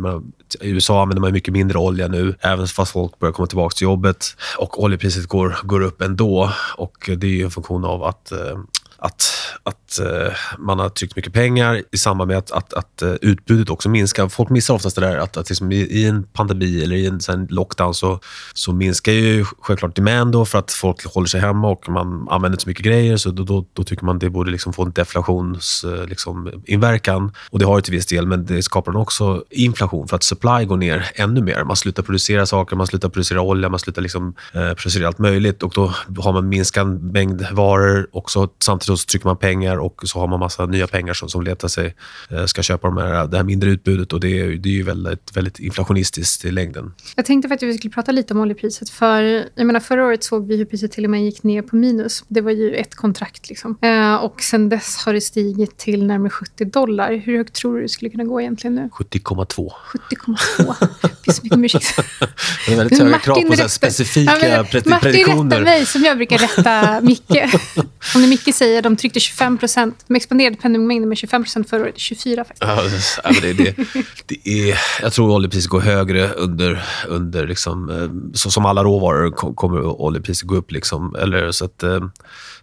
I 0.62 0.70
USA 0.70 1.02
använder 1.02 1.22
man 1.22 1.34
mycket 1.34 1.54
mindre 1.54 1.78
olja 1.78 2.08
nu, 2.08 2.36
även 2.40 2.68
fast 2.68 2.92
folk 2.92 3.20
börjar 3.20 3.34
komma 3.34 3.48
tillbaka 3.48 3.59
tillbaka 3.60 3.76
till 3.76 3.86
jobbet 3.86 4.36
och 4.58 4.84
oljepriset 4.84 5.28
går, 5.28 5.58
går 5.64 5.82
upp 5.82 6.02
ändå. 6.02 6.52
Och 6.78 7.10
det 7.18 7.42
är 7.42 7.44
en 7.44 7.52
funktion 7.52 7.86
av 7.86 8.04
att 8.04 8.32
eh, 8.32 8.58
att, 9.02 9.24
att 9.64 10.00
eh, 10.00 10.34
man 10.58 10.80
har 10.80 10.90
tryckt 10.90 11.16
mycket 11.16 11.34
pengar 11.34 11.84
i 11.92 11.98
samband 11.98 12.28
med 12.28 12.38
att, 12.38 12.52
att, 12.52 12.74
att 12.74 13.02
eh, 13.02 13.14
utbudet 13.22 13.70
också 13.70 13.90
minskar. 13.90 14.30
Folk 14.30 14.50
missar 14.50 14.74
oftast 14.74 14.96
det 14.96 15.02
där 15.02 15.18
att, 15.18 15.38
att 15.38 15.50
liksom 15.50 15.72
i, 15.72 16.06
en 16.06 16.24
pandemi 16.24 16.84
eller 16.84 16.96
i 16.96 17.06
en, 17.06 17.22
sån 17.22 17.48
lockdown 17.50 17.94
så, 17.94 18.20
så 18.54 18.74
minskar 18.74 19.12
ju 19.12 19.46
självklart 19.62 19.96
demand 19.96 20.32
då 20.32 20.46
för 20.46 20.60
att 20.60 20.72
folk 20.72 21.06
håller 21.06 21.28
sig 21.28 21.42
hemma 21.42 21.68
och 21.68 21.90
man 21.90 22.28
använder 22.30 22.56
inte 22.56 22.64
så 22.64 22.70
mycket 22.70 22.86
grejer. 22.86 23.18
Så 23.18 23.32
då, 23.32 23.44
då, 23.44 23.66
då 23.74 23.84
tycker 23.84 24.06
man 24.06 24.20
det 24.20 24.30
borde 24.30 24.52
liksom 24.52 24.74
få 24.74 24.84
en 24.84 24.92
deflationsinverkan. 24.92 26.02
Uh, 26.02 26.08
liksom, 26.10 27.32
och 27.50 27.60
det 27.60 27.66
har 27.66 27.76
det 27.76 27.82
till 27.82 27.94
viss 27.94 28.06
del, 28.06 28.28
men 28.28 28.46
det 28.46 28.64
skapar 28.64 28.98
också 28.98 29.44
inflation 29.50 30.08
för 30.08 30.16
att 30.16 30.24
supply 30.24 30.66
går 30.66 30.78
ner 30.78 31.12
ännu 31.16 31.42
mer. 31.42 31.64
Man 31.64 31.76
slutar 31.76 32.04
producera 32.04 32.46
saker, 32.46 32.76
man 32.76 32.88
slutar 32.88 33.10
producera 33.10 33.42
olja, 33.42 33.70
man 33.70 33.80
slutar 33.80 34.02
liksom, 34.02 34.36
eh, 34.54 34.74
producera 34.74 35.08
allt 35.08 35.20
möjligt 35.20 35.64
och 35.64 35.74
då 35.76 35.94
har 36.18 36.34
man 36.34 36.50
minskad 36.50 37.04
mängd 37.04 37.48
varor 37.52 38.08
också 38.12 38.50
samtidigt 38.60 38.89
så 38.98 39.06
trycker 39.06 39.28
man 39.28 39.38
pengar 39.38 39.78
och 39.78 40.02
så 40.06 40.20
har 40.20 40.28
man 40.28 40.40
massa 40.40 40.66
nya 40.66 40.88
pengar 40.88 41.14
som, 41.14 41.30
som 41.30 41.44
letar 41.44 41.68
sig, 41.68 41.96
eh, 42.30 42.46
ska 42.46 42.62
köpa 42.62 42.88
de 42.88 42.98
här, 42.98 43.28
det 43.28 43.38
här 43.38 43.44
mindre 43.44 43.70
utbudet 43.70 44.14
och 44.14 44.20
det 44.20 44.40
är, 44.40 44.48
det 44.48 44.70
är 44.70 44.74
ju 44.74 44.84
väldigt, 44.84 45.38
väldigt 45.38 45.60
inflationistiskt 45.60 46.46
i 46.46 46.52
längden. 46.52 46.94
Jag 47.16 47.26
tänkte 47.26 47.50
faktiskt 47.50 47.70
att 47.70 47.74
vi 47.74 47.78
skulle 47.78 47.94
prata 47.94 48.12
lite 48.12 48.34
om 48.34 48.40
oljepriset. 48.40 48.90
För, 48.90 49.22
jag 49.56 49.66
menar, 49.66 49.80
förra 49.80 50.06
året 50.06 50.24
såg 50.24 50.48
vi 50.48 50.58
hur 50.58 50.66
priset 50.66 50.92
till 50.92 51.04
och 51.04 51.10
med 51.10 51.24
gick 51.24 51.44
ner 51.44 51.62
på 51.62 51.76
minus. 51.76 52.24
Det 52.28 52.42
var 52.42 52.52
ju 52.52 52.76
ett 52.76 52.96
kontrakt. 52.96 53.50
Liksom. 53.50 53.78
Eh, 53.82 54.16
och 54.16 54.42
sen 54.42 54.70
dess 54.70 54.98
har 55.06 55.14
det 55.14 55.22
stigit 55.22 55.78
till 55.78 56.06
närmare 56.06 56.30
70 56.30 56.66
dollar. 56.66 57.14
Hur 57.14 57.38
högt 57.38 57.54
tror 57.54 57.76
du 57.76 57.82
det 57.82 57.90
skulle 57.90 58.12
kunna 58.12 58.24
gå 58.24 58.42
egentligen 58.42 58.76
nu? 58.76 58.90
70,2. 58.94 59.72
70,2. 60.12 60.88
Det 61.02 61.10
finns 61.24 61.38
så 61.38 61.44
mycket 61.44 61.60
musik. 61.60 61.84
det 62.68 62.74
är 62.74 62.78
väldigt 62.78 63.00
höga 63.00 63.20
krav 63.20 63.36
på 63.36 63.56
så 63.56 63.70
specifika 63.70 64.48
ja, 64.48 64.64
prediktioner. 64.64 64.90
Martin 64.90 65.50
rättar 65.50 65.62
mig 65.62 65.86
som 65.86 66.04
jag 66.04 66.18
brukar 66.18 66.38
rätta 66.38 67.02
Micke. 67.02 67.56
Om 68.16 68.22
det 68.22 68.28
Micke 68.28 68.56
säger 68.56 68.79
de 68.82 68.96
tryckte 68.96 69.20
25 69.20 69.58
procent. 69.58 70.04
De 70.08 70.16
expanderade 70.16 70.58
penningmängden 70.58 71.10
med 71.10 71.18
25 71.18 71.44
procent 71.44 71.70
förra 71.70 71.82
året. 71.82 71.98
24 71.98 72.44
faktiskt. 72.44 73.20
Ja, 73.24 73.32
det, 73.42 73.54
det, 73.54 73.76
det 74.26 74.70
är, 74.70 74.80
jag 75.02 75.14
tror 75.14 75.32
oljepriset 75.32 75.70
går 75.70 75.82
högre 75.82 76.30
under... 76.30 76.84
under 77.08 77.48
liksom, 77.48 77.90
eh, 77.90 78.10
så 78.34 78.52
som 78.52 78.66
alla 78.66 78.84
råvaror 78.84 79.56
kommer 79.56 80.02
oljepriset 80.02 80.48
gå 80.48 80.56
upp. 80.56 80.72
Liksom, 80.72 81.16
eller, 81.16 81.52
så 81.52 81.66
att, 81.66 81.84
eh, 81.84 82.00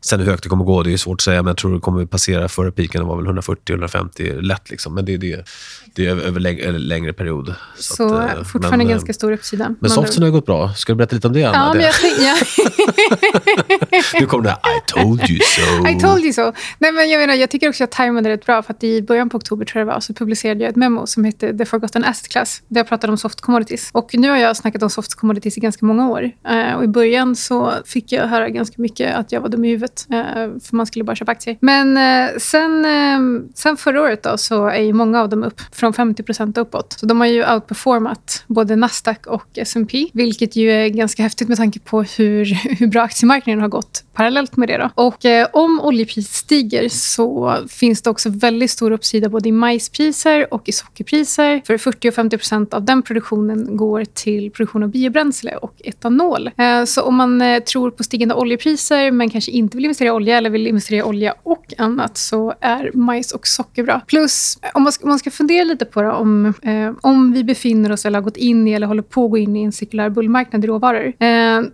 sen 0.01 0.21
hur 0.21 0.27
högt 0.27 0.43
det 0.43 0.49
kommer 0.49 0.65
gå 0.65 0.83
det 0.83 0.93
är 0.93 0.97
svårt 0.97 1.21
att 1.21 1.21
säga, 1.21 1.43
men 1.43 1.51
jag 1.51 1.57
tror 1.57 1.75
det 1.75 1.81
kommer 1.81 2.07
passera 2.07 2.49
förra 2.49 2.71
piken. 2.71 3.01
Det 3.01 3.09
var 3.09 3.17
väl 3.17 3.27
140-150 3.27 4.41
lätt. 4.41 4.71
Liksom. 4.71 4.95
Men 4.95 5.05
det, 5.05 5.17
det, 5.17 5.49
det 5.95 6.07
är 6.07 6.17
över 6.17 6.41
längre, 6.41 6.79
längre 6.79 7.13
period. 7.13 7.55
Så, 7.79 7.95
så 7.95 8.15
att, 8.15 8.37
eh, 8.37 8.43
fortfarande 8.43 8.85
men, 8.85 8.89
ganska 8.89 9.13
stor 9.13 9.33
uppsida. 9.33 9.75
Men 9.81 9.91
softsen 9.91 10.23
har 10.23 10.31
gått 10.31 10.47
bra. 10.47 10.75
Ska 10.75 10.93
du 10.93 10.97
berätta 10.97 11.15
lite 11.15 11.27
om 11.27 11.33
det, 11.33 11.45
Anna? 11.45 11.59
Ja, 11.59 11.75
men 11.75 11.83
jag 11.83 11.95
tänkte... 11.95 12.23
Ja. 12.23 12.37
nu 14.21 14.27
kommer 14.27 14.45
det 14.45 14.51
här, 14.51 14.77
I 14.77 14.81
told 14.87 15.31
you 15.31 15.41
so. 15.41 15.87
Told 16.07 16.25
you 16.25 16.33
so. 16.33 16.53
Nej, 16.79 16.93
men 16.93 17.11
jag, 17.11 17.21
menar, 17.21 17.35
jag 17.35 17.51
tycker 17.51 17.69
också 17.69 17.85
att 17.85 17.91
jag 17.91 17.97
tajmade 17.97 18.29
rätt 18.29 18.47
bra. 18.47 18.63
För 18.63 18.73
att 18.73 18.85
I 18.85 19.03
början 19.03 19.29
på 19.29 19.37
oktober 19.37 19.65
tror 19.65 19.81
jag 19.81 19.89
det 19.89 19.93
var, 19.93 20.01
så 20.01 20.15
publicerade 20.15 20.61
jag 20.61 20.71
ett 20.71 20.77
memo 20.77 21.07
som 21.07 21.25
hette 21.25 21.59
The 21.59 21.65
Forgotten 21.65 22.05
Asset 22.05 22.29
Class. 22.29 22.63
Där 22.69 22.81
jag 22.81 22.89
pratade 22.89 23.11
om 23.11 23.19
soft 23.19 23.41
commodities. 23.41 23.91
Och 23.93 24.11
nu 24.13 24.29
har 24.29 24.37
jag 24.37 24.57
snackat 24.57 24.83
om 24.83 24.91
soft 24.91 25.15
commodities 25.15 25.59
i 25.59 25.61
ganska 25.61 25.87
många 25.87 26.11
år. 26.11 26.31
Eh, 26.49 26.75
och 26.75 26.85
I 26.85 26.89
början 26.89 27.37
så 27.37 27.73
fick 27.87 28.13
jag 28.13 28.27
höra 28.27 28.49
ganska 28.49 28.83
mycket 28.83 29.17
att 29.17 29.33
jag 29.33 29.41
var 29.41 29.49
dum 29.49 29.65
i 29.65 29.69
huvudet. 29.69 30.07
Eh, 30.11 30.25
för 30.35 30.77
man 30.77 30.87
skulle 30.87 31.05
bara 31.05 31.17
köpa 31.17 31.33
aktier. 31.33 31.57
Men 31.61 31.97
eh, 31.97 32.37
sen, 32.39 32.85
eh, 32.85 33.49
sen 33.55 33.77
förra 33.77 34.03
året 34.03 34.23
då, 34.23 34.39
så 34.39 34.67
är 34.67 34.83
ju 34.83 34.93
många 34.93 35.21
av 35.21 35.29
dem 35.29 35.45
upp. 35.45 35.61
Från 35.73 35.93
50 35.93 36.61
uppåt. 36.61 36.93
Så 36.93 37.07
de 37.07 37.21
har 37.21 37.27
ju 37.27 37.55
outperformat 37.55 38.45
både 38.47 38.77
Nasdaq 38.77 39.27
och 39.27 39.47
S&P. 39.55 40.09
Vilket 40.13 40.57
ju 40.57 40.71
är 40.71 40.89
ganska 40.89 41.23
häftigt 41.23 41.49
med 41.49 41.57
tanke 41.57 41.81
på 41.81 42.03
hur, 42.03 42.45
hur 42.79 42.87
bra 42.87 43.03
aktiemarknaden 43.03 43.61
har 43.61 43.69
gått 43.69 44.03
parallellt 44.17 44.57
med 44.57 44.69
det. 44.69 44.79
Då. 44.79 44.91
Och 44.95 45.25
eh, 45.25 45.49
om 45.53 45.81
oljepriset 45.97 46.35
stiger 46.35 46.89
så 46.89 47.57
finns 47.69 48.03
det 48.03 48.11
också 48.11 48.29
väldigt 48.31 48.71
stor 48.71 48.91
uppsida 48.91 49.29
både 49.29 49.49
i 49.49 49.53
majspriser 49.53 50.55
och 50.55 50.69
i 50.69 50.73
sockerpriser. 50.73 51.63
För 51.67 51.79
40 51.79 52.09
och 52.09 52.15
50 52.15 52.39
procent 52.39 52.75
av 52.75 52.85
den 52.85 53.03
produktionen 53.03 53.77
går 53.77 54.05
till 54.05 54.51
produktion 54.51 54.83
av 54.83 54.89
biobränsle 54.89 55.57
och 55.57 55.75
etanol. 55.85 56.51
Eh, 56.57 56.85
så 56.85 57.03
om 57.03 57.17
man 57.17 57.43
eh, 57.43 57.59
tror 57.59 57.91
på 57.91 58.03
stigande 58.03 58.35
oljepriser 58.35 59.11
men 59.11 59.31
kanske 59.31 59.51
inte 59.51 59.77
vill 59.77 59.85
investera 59.85 60.09
i 60.09 60.11
olja 60.11 60.39
eller 60.39 60.51
vill 60.51 60.67
investera 60.67 60.99
i 60.99 61.03
olja 61.03 61.35
och 61.43 61.75
annat 61.79 62.17
så 62.19 62.55
är 62.61 62.91
majs 62.95 63.33
och 63.33 63.47
socker 63.47 63.83
bra. 63.83 64.01
Plus, 64.07 64.59
eh, 64.63 64.71
om 64.75 64.83
man 64.83 64.93
ska, 64.93 65.07
man 65.07 65.19
ska 65.19 65.31
fundera 65.31 65.65
lite 65.65 65.85
på 65.85 66.03
det, 66.03 66.13
om, 66.13 66.55
om 67.01 67.33
vi 67.33 67.45
befinner 67.45 67.93
oss 67.93 68.07
eller 68.07 68.19
har 68.19 68.25
gått 68.25 68.37
in 68.37 68.69
i 68.69 68.73
eller 68.73 68.87
håller 68.87 69.03
på 69.03 69.25
att 69.25 69.31
gå 69.31 69.39
in 69.39 69.57
i 69.57 69.63
en 69.63 69.73
cirkulär 69.73 70.11
bullmarknad 70.11 70.65
i 70.65 70.69
råvaror. 70.69 71.13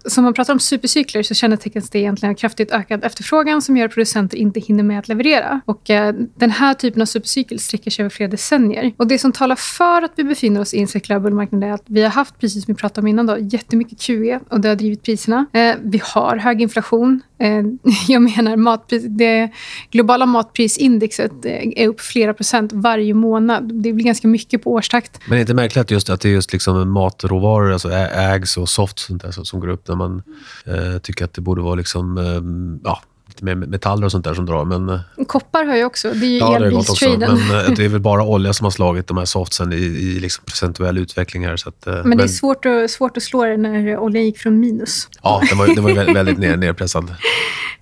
Så 0.09 0.21
om 0.21 0.25
man 0.25 0.35
pratar 0.35 0.52
om 0.52 0.61
supercykler 0.61 1.23
så 1.23 1.35
kännetecknas 1.35 1.91
det 1.91 1.99
egentligen 1.99 2.31
av 2.31 2.37
kraftigt 2.37 2.71
ökad 2.71 3.05
efterfrågan 3.05 3.62
som 3.62 3.76
gör 3.76 3.87
att 3.87 3.93
producenter 4.12 4.38
inte 4.38 4.61
hinner 4.61 4.83
med 4.83 4.99
att 4.99 5.09
leverera. 5.09 5.61
Och 5.64 5.90
eh, 5.90 6.14
Den 6.35 6.50
här 6.50 6.75
typen 6.75 7.02
av 7.02 7.07
supercykel 7.07 7.59
sträcker 7.59 7.90
sig 7.90 8.02
över 8.02 8.11
flera 8.11 8.31
decennier. 8.31 8.92
Och 8.97 9.07
Det 9.07 9.19
som 9.19 9.33
talar 9.33 9.57
för 9.57 10.02
att 10.02 10.12
vi 10.16 10.25
befinner 10.25 10.61
oss 10.61 10.75
i 10.75 10.81
en 10.81 10.88
cirkulär 10.88 11.19
bullmarknad 11.19 11.64
är 11.64 11.73
att 11.73 11.85
vi 11.87 12.02
har 12.02 12.11
haft, 12.11 12.40
precis 12.40 12.64
som 12.64 12.75
vi 12.75 12.78
pratade 12.81 13.00
om 13.00 13.07
innan, 13.07 13.26
då, 13.26 13.38
jättemycket 13.40 14.00
QE 14.00 14.40
och 14.49 14.61
det 14.61 14.69
har 14.69 14.76
drivit 14.76 15.02
priserna. 15.02 15.47
Eh, 15.52 15.75
vi 15.83 16.00
har 16.04 16.37
hög 16.37 16.62
inflation. 16.62 17.21
Eh, 17.38 17.49
jag 18.09 18.23
menar, 18.23 18.57
matpris, 18.57 19.02
det 19.07 19.50
globala 19.90 20.26
matprisindexet 20.26 21.45
eh, 21.45 21.83
är 21.83 21.88
upp 21.88 22.00
flera 22.00 22.35
procent 22.35 22.73
varje 22.73 23.14
månad. 23.14 23.83
Det 23.83 23.92
blir 23.92 24.04
ganska 24.04 24.28
mycket 24.28 24.62
på 24.62 24.73
årstakt. 24.73 25.21
Men 25.26 25.31
det 25.31 25.38
är 25.38 25.40
inte 25.40 25.54
märkligt 25.54 25.90
just 25.90 26.11
att 26.11 26.21
det 26.21 26.28
är 26.28 26.33
just 26.33 26.52
liksom 26.52 26.90
matråvaror, 26.90 27.73
alltså 27.73 27.90
ägs 27.90 28.57
och 28.57 28.69
soft 28.69 28.99
sånt 28.99 29.23
där, 29.23 29.31
som 29.31 29.61
går 29.61 29.69
upp 29.69 29.88
när 29.88 29.97
man 29.97 30.23
eh, 30.66 30.99
tycker 30.99 31.25
att 31.25 31.35
det 31.35 31.40
borde 31.40 31.62
vara 31.62 31.75
liksom, 31.75 32.19
eh, 32.19 32.42
ja, 32.85 33.02
lite 33.32 33.44
mer 33.44 33.54
metaller 33.54 34.04
och 34.04 34.12
sånt 34.12 34.24
där 34.24 34.34
som 34.34 34.46
drar. 34.46 34.64
Men, 34.64 34.88
eh, 34.88 35.00
Koppar 35.26 35.64
har 35.64 35.76
ju 35.76 35.84
också. 35.84 36.08
Det 36.08 36.26
är 36.26 36.30
ju 36.30 36.38
ja, 36.38 36.56
elbilstraden. 36.56 37.38
Men 37.48 37.66
eh, 37.66 37.72
det 37.76 37.84
är 37.84 37.88
väl 37.88 38.00
bara 38.00 38.24
olja 38.24 38.52
som 38.52 38.64
har 38.64 38.70
slagit 38.70 39.06
de 39.06 39.16
här 39.16 39.24
softsen 39.24 39.72
i, 39.72 39.76
i 39.76 40.20
liksom 40.20 40.44
procentuell 40.44 40.98
utveckling 40.98 41.46
här. 41.46 41.56
Så 41.56 41.68
att, 41.68 41.86
eh, 41.86 42.04
Men 42.04 42.18
det 42.18 42.24
är 42.24 42.28
svårt 42.28 42.66
att, 42.66 42.90
svårt 42.90 43.16
att 43.16 43.22
slå 43.22 43.44
det 43.44 43.56
när 43.56 43.98
oljan 43.98 44.24
gick 44.24 44.38
från 44.38 44.60
minus. 44.60 45.08
Ja, 45.22 45.42
den 45.48 45.58
var, 45.58 45.66
den 45.66 45.84
var 45.84 46.14
väldigt 46.14 46.38
ner, 46.38 46.56
nerpressad. 46.66 47.14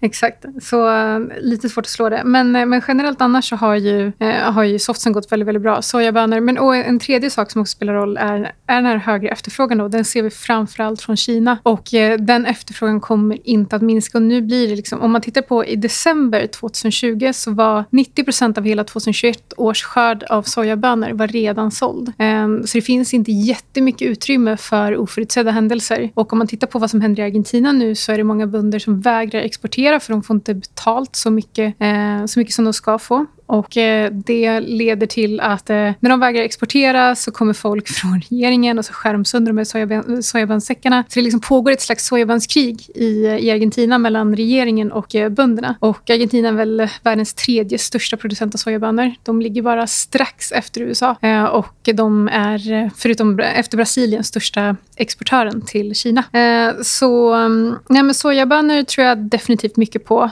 Exakt. 0.02 0.44
Så 0.62 0.88
äh, 0.88 1.20
lite 1.40 1.68
svårt 1.68 1.84
att 1.84 1.90
slå 1.90 2.08
det. 2.08 2.22
Men, 2.24 2.56
äh, 2.56 2.66
men 2.66 2.82
generellt 2.88 3.20
annars 3.20 3.48
så 3.48 3.56
har 3.56 3.74
ju, 3.74 4.12
äh, 4.18 4.52
har 4.52 4.64
ju 4.64 4.78
softsen 4.78 5.12
gått 5.12 5.32
väldigt, 5.32 5.48
väldigt 5.48 5.62
bra. 5.62 5.82
Sojabönor. 5.82 6.40
Men 6.40 6.58
och 6.58 6.76
en 6.76 6.98
tredje 6.98 7.30
sak 7.30 7.50
som 7.50 7.60
också 7.60 7.70
spelar 7.70 7.94
roll 7.94 8.16
är, 8.16 8.52
är 8.66 8.74
den 8.74 8.86
här 8.86 8.96
högre 8.96 9.28
efterfrågan. 9.28 9.78
Då. 9.78 9.88
Den 9.88 10.04
ser 10.04 10.22
vi 10.22 10.30
framförallt 10.30 11.02
från 11.02 11.16
Kina. 11.16 11.58
Och 11.62 11.88
den 12.18 12.46
efterfrågan 12.46 13.00
kommer 13.00 13.48
inte 13.48 13.76
att 13.76 13.82
minska. 13.82 14.18
Och 14.18 14.22
nu 14.22 14.42
blir 14.42 14.68
det 14.68 14.76
liksom, 14.76 15.00
om 15.00 15.10
man 15.10 15.20
tittar 15.20 15.42
på 15.42 15.64
i 15.64 15.76
december 15.76 16.46
2020 16.46 17.30
så 17.34 17.50
var 17.50 17.84
90 17.90 18.24
procent 18.24 18.58
av 18.58 18.64
hela 18.64 18.84
2021 18.84 19.52
års 19.56 19.82
skörd 19.82 20.22
av 20.22 20.42
sojabönor 20.42 21.10
var 21.12 21.26
redan 21.26 21.70
såld. 21.70 22.12
Ehm, 22.18 22.66
så 22.66 22.78
det 22.78 22.82
finns 22.82 23.14
inte 23.14 23.32
jättemycket 23.32 24.08
utrymme 24.08 24.56
för 24.56 24.96
oförutsedda 24.96 25.50
händelser. 25.50 26.10
Och 26.14 26.32
om 26.32 26.38
man 26.38 26.46
tittar 26.46 26.66
på 26.66 26.78
vad 26.78 26.90
som 26.90 27.00
händer 27.00 27.22
i 27.22 27.26
Argentina 27.26 27.72
nu 27.72 27.94
så 27.94 28.12
är 28.12 28.18
det 28.18 28.24
många 28.24 28.46
bönder 28.46 28.78
som 28.78 29.00
vägrar 29.00 29.40
exportera 29.40 29.89
för 29.98 30.12
de 30.12 30.22
får 30.22 30.36
inte 30.36 30.54
betalt 30.54 31.16
så 31.16 31.30
mycket, 31.30 31.74
eh, 31.80 32.26
så 32.26 32.38
mycket 32.38 32.54
som 32.54 32.64
de 32.64 32.72
ska 32.72 32.98
få. 32.98 33.26
Och 33.50 33.76
eh, 33.76 34.12
Det 34.12 34.60
leder 34.60 35.06
till 35.06 35.40
att 35.40 35.70
eh, 35.70 35.76
när 35.76 36.10
de 36.10 36.20
vägrar 36.20 36.42
exportera 36.42 37.14
så 37.14 37.30
kommer 37.30 37.52
folk 37.52 37.88
från 38.00 38.20
regeringen 38.30 38.78
och 38.78 38.84
så 38.84 38.92
skär 38.92 39.12
de 39.12 39.24
sönder 39.24 39.52
de 39.52 39.58
här 39.58 40.22
sojabönsäckarna. 40.22 41.04
Så 41.08 41.18
det 41.20 41.24
liksom 41.24 41.40
pågår 41.40 41.72
ett 41.72 41.80
slags 41.80 42.06
sojabönskrig 42.06 42.90
i, 42.94 43.26
i 43.40 43.50
Argentina 43.50 43.98
mellan 43.98 44.36
regeringen 44.36 44.92
och 44.92 45.14
eh, 45.14 45.28
bönderna. 45.28 45.76
Och 45.80 46.10
Argentina 46.10 46.48
är 46.48 46.52
väl 46.52 46.88
världens 47.02 47.34
tredje 47.34 47.78
största 47.78 48.16
producent 48.16 48.54
av 48.54 48.58
sojabönor. 48.58 49.14
De 49.22 49.40
ligger 49.40 49.62
bara 49.62 49.86
strax 49.86 50.52
efter 50.52 50.80
USA. 50.80 51.16
Eh, 51.22 51.44
och 51.44 51.88
de 51.94 52.28
är, 52.28 52.72
eh, 52.72 52.88
förutom 52.96 53.40
efter 53.40 53.76
Brasilien, 53.76 54.24
största 54.24 54.76
exportören 54.96 55.62
till 55.62 55.94
Kina. 55.94 56.24
Eh, 56.32 56.74
så 56.82 57.34
mm, 57.34 57.74
nej, 57.88 58.02
men 58.02 58.14
sojabönor 58.14 58.82
tror 58.82 59.06
jag 59.06 59.18
definitivt 59.18 59.76
mycket 59.76 60.04
på. 60.04 60.30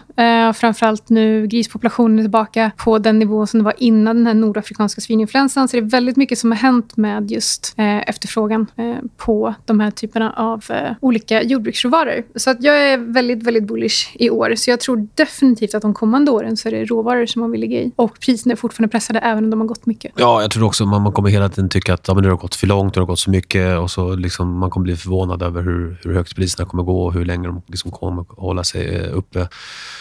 Framförallt 0.54 1.08
nu 1.08 1.46
grispopulationen 1.46 2.18
är 2.18 2.22
tillbaka 2.22 2.70
på 2.76 2.98
den 3.08 3.18
nivå 3.18 3.46
som 3.46 3.58
det 3.58 3.64
var 3.64 3.74
innan 3.78 4.16
den 4.16 4.26
här 4.26 4.34
nordafrikanska 4.34 5.00
svininfluensan. 5.00 5.68
Så 5.68 5.76
det 5.76 5.80
är 5.80 5.90
väldigt 5.90 6.16
mycket 6.16 6.38
som 6.38 6.50
har 6.50 6.58
hänt 6.58 6.96
med 6.96 7.30
just 7.30 7.74
eh, 7.76 8.08
efterfrågan 8.08 8.66
eh, 8.76 8.96
på 9.16 9.54
de 9.64 9.80
här 9.80 9.90
typerna 9.90 10.32
av 10.32 10.64
eh, 10.70 10.92
olika 11.00 11.42
jordbruksråvaror. 11.42 12.22
Så 12.34 12.50
att 12.50 12.62
jag 12.62 12.92
är 12.92 12.98
väldigt, 12.98 13.42
väldigt 13.42 13.64
bullish 13.64 14.10
i 14.14 14.30
år. 14.30 14.54
Så 14.56 14.70
jag 14.70 14.80
tror 14.80 15.08
definitivt 15.14 15.74
att 15.74 15.82
de 15.82 15.94
kommande 15.94 16.30
åren 16.30 16.56
så 16.56 16.68
är 16.68 16.72
det 16.72 16.84
råvaror 16.84 17.26
som 17.26 17.40
man 17.40 17.50
vill 17.50 17.60
ligga 17.60 17.80
i. 17.80 17.92
Och 17.96 18.20
priserna 18.20 18.52
är 18.52 18.56
fortfarande 18.56 18.90
pressade 18.90 19.18
även 19.18 19.44
om 19.44 19.50
de 19.50 19.60
har 19.60 19.66
gått 19.66 19.86
mycket. 19.86 20.12
Ja, 20.16 20.42
jag 20.42 20.50
tror 20.50 20.64
också 20.64 20.86
man, 20.86 21.02
man 21.02 21.12
kommer 21.12 21.30
hela 21.30 21.48
tiden 21.48 21.68
tycka 21.68 21.94
att 21.94 22.08
ja, 22.08 22.14
men 22.14 22.22
det 22.22 22.28
har 22.28 22.36
gått 22.36 22.54
för 22.54 22.66
långt, 22.66 22.94
det 22.94 23.00
har 23.00 23.06
gått 23.06 23.18
så 23.18 23.30
mycket 23.30 23.78
och 23.78 23.90
så 23.90 24.14
liksom, 24.14 24.58
man 24.58 24.70
kommer 24.70 24.84
bli 24.84 24.96
förvånad 24.96 25.42
över 25.42 25.62
hur, 25.62 25.98
hur 26.04 26.14
högt 26.14 26.36
priserna 26.36 26.68
kommer 26.68 26.82
gå 26.82 27.06
och 27.06 27.12
hur 27.12 27.24
länge 27.24 27.48
de 27.48 27.62
liksom 27.66 27.90
kommer 27.90 28.24
hålla 28.28 28.64
sig 28.64 28.96
eh, 28.96 29.16
uppe. 29.16 29.48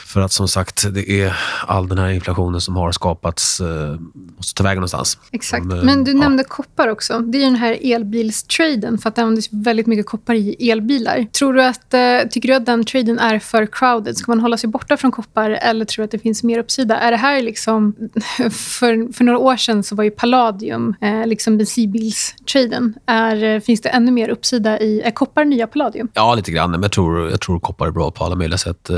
För 0.07 0.21
att 0.21 0.31
som 0.31 0.47
sagt, 0.47 0.93
det 0.93 1.21
är 1.21 1.37
all 1.67 1.87
den 1.87 1.97
här 1.97 2.09
inflationen 2.09 2.61
som 2.61 2.75
har 2.75 2.91
skapats 2.91 3.61
eh, 3.61 3.95
måste 4.37 4.53
ta 4.53 4.63
vägen 4.63 4.75
någonstans. 4.75 5.17
Exakt. 5.31 5.65
Men, 5.65 5.85
Men 5.85 6.03
du 6.03 6.11
ja. 6.11 6.17
nämnde 6.17 6.43
koppar 6.43 6.87
också. 6.87 7.19
Det 7.19 7.37
är 7.37 7.45
den 7.45 7.55
här 7.55 7.77
elbilstraden 7.81 8.97
för 8.97 9.09
att 9.09 9.15
det 9.15 9.21
används 9.21 9.49
väldigt 9.51 9.87
mycket 9.87 10.05
koppar 10.05 10.33
i 10.33 10.69
elbilar. 10.69 11.27
Tror 11.31 11.53
du 11.53 11.63
att, 11.63 11.93
eh, 11.93 12.19
tycker 12.29 12.47
du 12.47 12.53
att 12.53 12.65
den 12.65 12.85
traden 12.85 13.19
är 13.19 13.39
för 13.39 13.65
crowded? 13.65 14.17
Ska 14.17 14.31
man 14.31 14.39
hålla 14.39 14.57
sig 14.57 14.69
borta 14.69 14.97
från 14.97 15.11
koppar 15.11 15.49
eller 15.49 15.85
tror 15.85 16.01
du 16.01 16.05
att 16.05 16.11
det 16.11 16.19
finns 16.19 16.43
mer 16.43 16.59
uppsida? 16.59 16.97
Är 16.99 17.11
det 17.11 17.17
här 17.17 17.41
liksom... 17.41 17.95
För, 18.51 19.13
för 19.13 19.23
några 19.23 19.39
år 19.39 19.57
sedan 19.57 19.83
så 19.83 19.95
var 19.95 20.03
ju 20.03 20.11
Palladium 20.11 20.95
eh, 21.01 21.27
liksom 21.27 21.57
bensinbilstraden. 21.57 22.93
Är, 23.05 23.59
finns 23.59 23.81
det 23.81 23.89
ännu 23.89 24.11
mer 24.11 24.29
uppsida 24.29 24.79
i... 24.79 25.01
Är 25.01 25.11
koppar 25.11 25.45
nya 25.45 25.67
Palladium? 25.67 26.09
Ja, 26.13 26.35
lite 26.35 26.51
grann. 26.51 26.71
Men 26.71 26.81
jag 26.81 26.91
tror, 26.91 27.29
jag 27.29 27.41
tror 27.41 27.59
koppar 27.59 27.87
är 27.87 27.91
bra 27.91 28.11
på 28.11 28.25
alla 28.25 28.35
möjliga 28.35 28.57
sätt. 28.57 28.89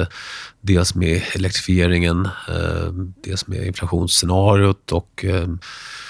Dels 0.61 0.95
med 0.95 1.21
elektrifieringen, 1.35 2.25
eh, 2.25 2.91
dels 3.23 3.47
med 3.47 3.67
inflationsscenariot 3.67 4.91
och 4.91 5.25
eh, 5.25 5.47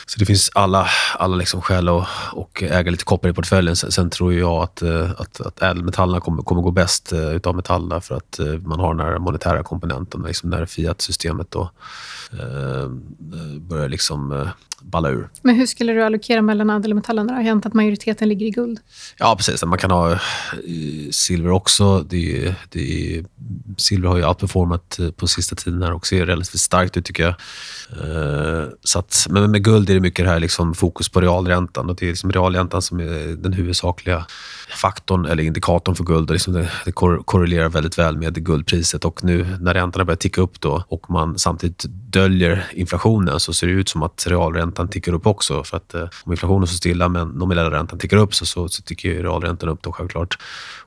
så 0.05 0.19
det 0.19 0.25
finns 0.25 0.51
alla, 0.53 0.87
alla 1.17 1.35
liksom 1.35 1.61
skäl 1.61 1.89
att 1.89 2.07
och 2.33 2.63
äga 2.63 2.91
lite 2.91 3.03
koppar 3.03 3.29
i 3.29 3.33
portföljen. 3.33 3.75
Sen, 3.75 3.91
sen 3.91 4.09
tror 4.09 4.33
jag 4.33 4.63
att, 4.63 4.81
eh, 4.81 5.11
att, 5.17 5.41
att 5.41 5.61
ädelmetallerna 5.61 6.19
kommer, 6.19 6.43
kommer 6.43 6.61
gå 6.61 6.71
bäst 6.71 7.13
utav 7.13 7.55
metallerna 7.55 8.01
för 8.01 8.15
att 8.15 8.39
man 8.65 8.79
har 8.79 8.93
den 8.93 9.05
här 9.05 9.19
monetära 9.19 9.63
komponenten, 9.63 10.21
liksom 10.21 10.49
när 10.49 10.65
Fiat-systemet 10.65 11.51
då, 11.51 11.71
eh, 12.31 12.87
börjar 13.59 13.89
liksom 13.89 14.49
balla 14.81 15.09
ur. 15.09 15.29
Men 15.41 15.55
hur 15.55 15.65
skulle 15.65 15.93
du 15.93 16.03
allokera 16.03 16.41
mellan 16.41 16.69
ädelmetallerna? 16.69 17.33
Har 17.33 17.41
hänt 17.41 17.65
att 17.65 17.73
majoriteten 17.73 18.29
ligger 18.29 18.45
i 18.45 18.49
guld. 18.49 18.79
Ja, 19.17 19.35
precis. 19.35 19.65
Man 19.65 19.77
kan 19.77 19.91
ha 19.91 20.19
silver 21.11 21.51
också. 21.51 21.99
Det, 21.99 22.55
det, 22.69 23.23
silver 23.77 24.09
har 24.09 24.17
ju 24.17 24.25
outperformat 24.25 24.99
på 25.15 25.27
sista 25.27 25.55
tiden 25.55 25.83
här 25.83 25.93
och 25.93 26.07
ser 26.07 26.25
relativt 26.25 26.59
starkt 26.59 26.97
ut 26.97 27.05
tycker 27.05 27.23
jag. 27.23 27.35
Eh, 27.91 28.67
så 28.83 28.99
att, 28.99 29.27
men 29.29 29.51
med 29.51 29.63
guld 29.63 29.89
är 29.89 29.93
det 29.93 29.99
mycket 29.99 30.25
det 30.25 30.31
här 30.31 30.39
liksom 30.39 30.73
fokus 30.73 31.09
på 31.09 31.21
realräntan 31.21 31.89
och 31.89 31.95
det 31.95 32.05
är 32.05 32.09
liksom 32.09 32.31
realräntan 32.31 32.81
som 32.81 32.99
är 32.99 33.35
den 33.35 33.53
huvudsakliga 33.53 34.25
faktorn 34.81 35.25
eller 35.25 35.43
indikatorn 35.43 35.95
för 35.95 36.03
guld. 36.03 36.29
Och 36.29 36.33
liksom 36.33 36.53
det, 36.53 36.71
det 36.85 36.91
korrelerar 37.25 37.69
väldigt 37.69 37.97
väl 37.97 38.17
med 38.17 38.45
guldpriset 38.45 39.05
och 39.05 39.23
nu 39.23 39.57
när 39.59 39.73
räntorna 39.73 40.05
börjar 40.05 40.17
ticka 40.17 40.41
upp 40.41 40.61
då 40.61 40.83
och 40.87 41.09
man 41.09 41.39
samtidigt 41.39 41.85
döljer 41.89 42.65
inflationen 42.73 43.39
så 43.39 43.53
ser 43.53 43.67
det 43.67 43.73
ut 43.73 43.89
som 43.89 44.03
att 44.03 44.27
realräntan 44.27 44.68
tickar 44.71 45.13
upp 45.13 45.27
också. 45.27 45.63
För 45.63 45.77
att 45.77 45.93
eh, 45.93 46.07
om 46.23 46.31
inflationen 46.31 46.67
står 46.67 46.77
stilla 46.77 47.09
men 47.09 47.27
nominella 47.27 47.71
räntan 47.71 47.99
tickar 47.99 48.17
upp 48.17 48.35
så, 48.35 48.45
så, 48.45 48.69
så 48.69 48.81
tickar 48.81 49.09
realräntan 49.09 49.69
upp 49.69 49.81
då 49.81 49.91
självklart. 49.91 50.37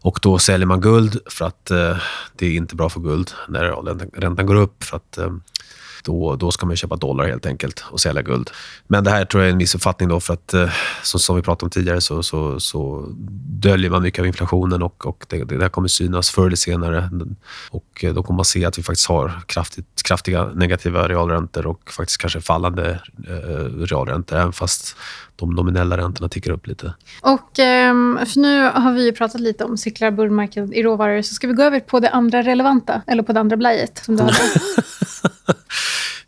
Och 0.00 0.18
då 0.22 0.38
säljer 0.38 0.66
man 0.66 0.80
guld 0.80 1.18
för 1.26 1.44
att 1.44 1.70
eh, 1.70 1.96
det 2.36 2.46
är 2.46 2.52
inte 2.56 2.76
bra 2.76 2.88
för 2.88 3.00
guld 3.00 3.30
när 3.48 3.62
realräntan 3.62 4.46
går 4.46 4.54
upp 4.54 4.84
för 4.84 4.96
att 4.96 5.18
eh, 5.18 5.30
då, 6.02 6.36
då 6.36 6.50
ska 6.50 6.66
man 6.66 6.76
köpa 6.76 6.96
dollar 6.96 7.24
helt 7.24 7.46
enkelt 7.46 7.84
och 7.90 8.00
sälja 8.00 8.22
guld. 8.22 8.50
Men 8.86 9.04
det 9.04 9.10
här 9.10 9.24
tror 9.24 9.42
jag 9.42 9.48
är 9.48 9.52
en 9.52 9.58
missuppfattning 9.58 10.08
då 10.08 10.20
för 10.20 10.34
att 10.34 10.54
eh, 10.54 10.70
som, 11.02 11.20
som 11.20 11.36
vi 11.36 11.42
pratade 11.42 11.66
om 11.66 11.70
tidigare 11.70 12.00
så, 12.00 12.22
så, 12.22 12.60
så 12.60 13.06
döljer 13.62 13.90
man 13.90 14.02
mycket 14.02 14.20
av 14.20 14.26
inflationen 14.26 14.82
och, 14.82 15.06
och 15.06 15.26
det, 15.28 15.44
det 15.44 15.58
där 15.58 15.68
kommer 15.68 15.88
synas 15.88 16.30
förr 16.30 16.46
eller 16.46 16.56
senare. 16.56 17.10
Och 17.70 18.04
eh, 18.04 18.14
då 18.14 18.22
kommer 18.22 18.36
man 18.36 18.44
se 18.44 18.64
att 18.64 18.78
vi 18.78 18.82
faktiskt 18.82 19.08
har 19.08 19.40
kraftigt, 19.46 20.02
kraftiga 20.04 20.44
negativa 20.54 21.08
realräntor 21.08 21.66
och 21.66 21.90
faktiskt 21.90 22.20
kanske 22.20 22.40
fallande 22.40 23.00
eh, 23.28 23.84
realräntor 23.86 24.36
även 24.38 24.52
fast 24.52 24.96
de 25.36 25.54
nominella 25.54 25.96
räntorna 25.96 26.28
tickar 26.28 26.50
upp 26.50 26.66
lite. 26.66 26.94
Och 27.20 27.58
ehm, 27.58 28.18
för 28.26 28.40
Nu 28.40 28.70
har 28.70 28.92
vi 28.92 29.12
pratat 29.12 29.40
lite 29.40 29.64
om 29.64 29.78
cyklar, 29.78 30.10
bullmarknad 30.10 30.74
i 30.74 30.82
råvaror. 30.82 31.22
Så 31.22 31.34
ska 31.34 31.46
vi 31.46 31.52
gå 31.52 31.62
över 31.62 31.80
på 31.80 32.00
det 32.00 32.10
andra 32.10 32.42
relevanta, 32.42 33.02
eller 33.06 33.22
på 33.22 33.32
det 33.32 33.40
andra 33.40 33.56
blajet 33.56 33.98
som 34.04 34.16
du 34.16 34.22
hade. 34.22 34.34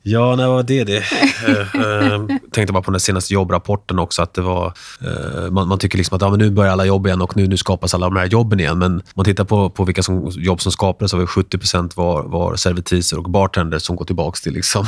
Ja, 0.06 0.36
när 0.36 0.48
var 0.48 0.62
det 0.62 0.84
det? 0.84 1.02
Eh, 1.46 1.80
eh, 1.82 2.26
tänkte 2.50 2.72
bara 2.72 2.82
på 2.82 2.90
den 2.90 3.00
senaste 3.00 3.34
jobbrapporten 3.34 3.98
också. 3.98 4.22
att 4.22 4.34
det 4.34 4.40
var, 4.40 4.72
eh, 5.00 5.50
man, 5.50 5.68
man, 5.68 5.78
tycker 5.78 5.98
liksom 5.98 6.16
att 6.16 6.22
ja, 6.22 6.30
men 6.30 6.38
nu 6.38 6.50
börjar 6.50 6.72
alla 6.72 6.84
jobb 6.84 7.06
igen 7.06 7.22
och 7.22 7.36
nu, 7.36 7.46
nu 7.46 7.56
skapas 7.56 7.94
alla 7.94 8.06
de 8.06 8.16
här 8.16 8.26
jobben 8.26 8.60
igen. 8.60 8.78
Men 8.78 8.92
om 8.92 9.02
man 9.14 9.24
tittar 9.24 9.44
på, 9.44 9.70
på 9.70 9.84
vilka 9.84 10.02
som, 10.02 10.30
jobb 10.30 10.60
som 10.60 10.72
skapades 10.72 11.10
så 11.10 11.16
var 11.16 11.26
70 11.26 11.58
var, 11.96 12.22
var 12.22 12.56
servitriser 12.56 13.18
och 13.18 13.30
bartender 13.30 13.78
som 13.78 13.96
går 13.96 14.04
tillbaka 14.04 14.36
till. 14.42 14.52
Liksom. 14.52 14.86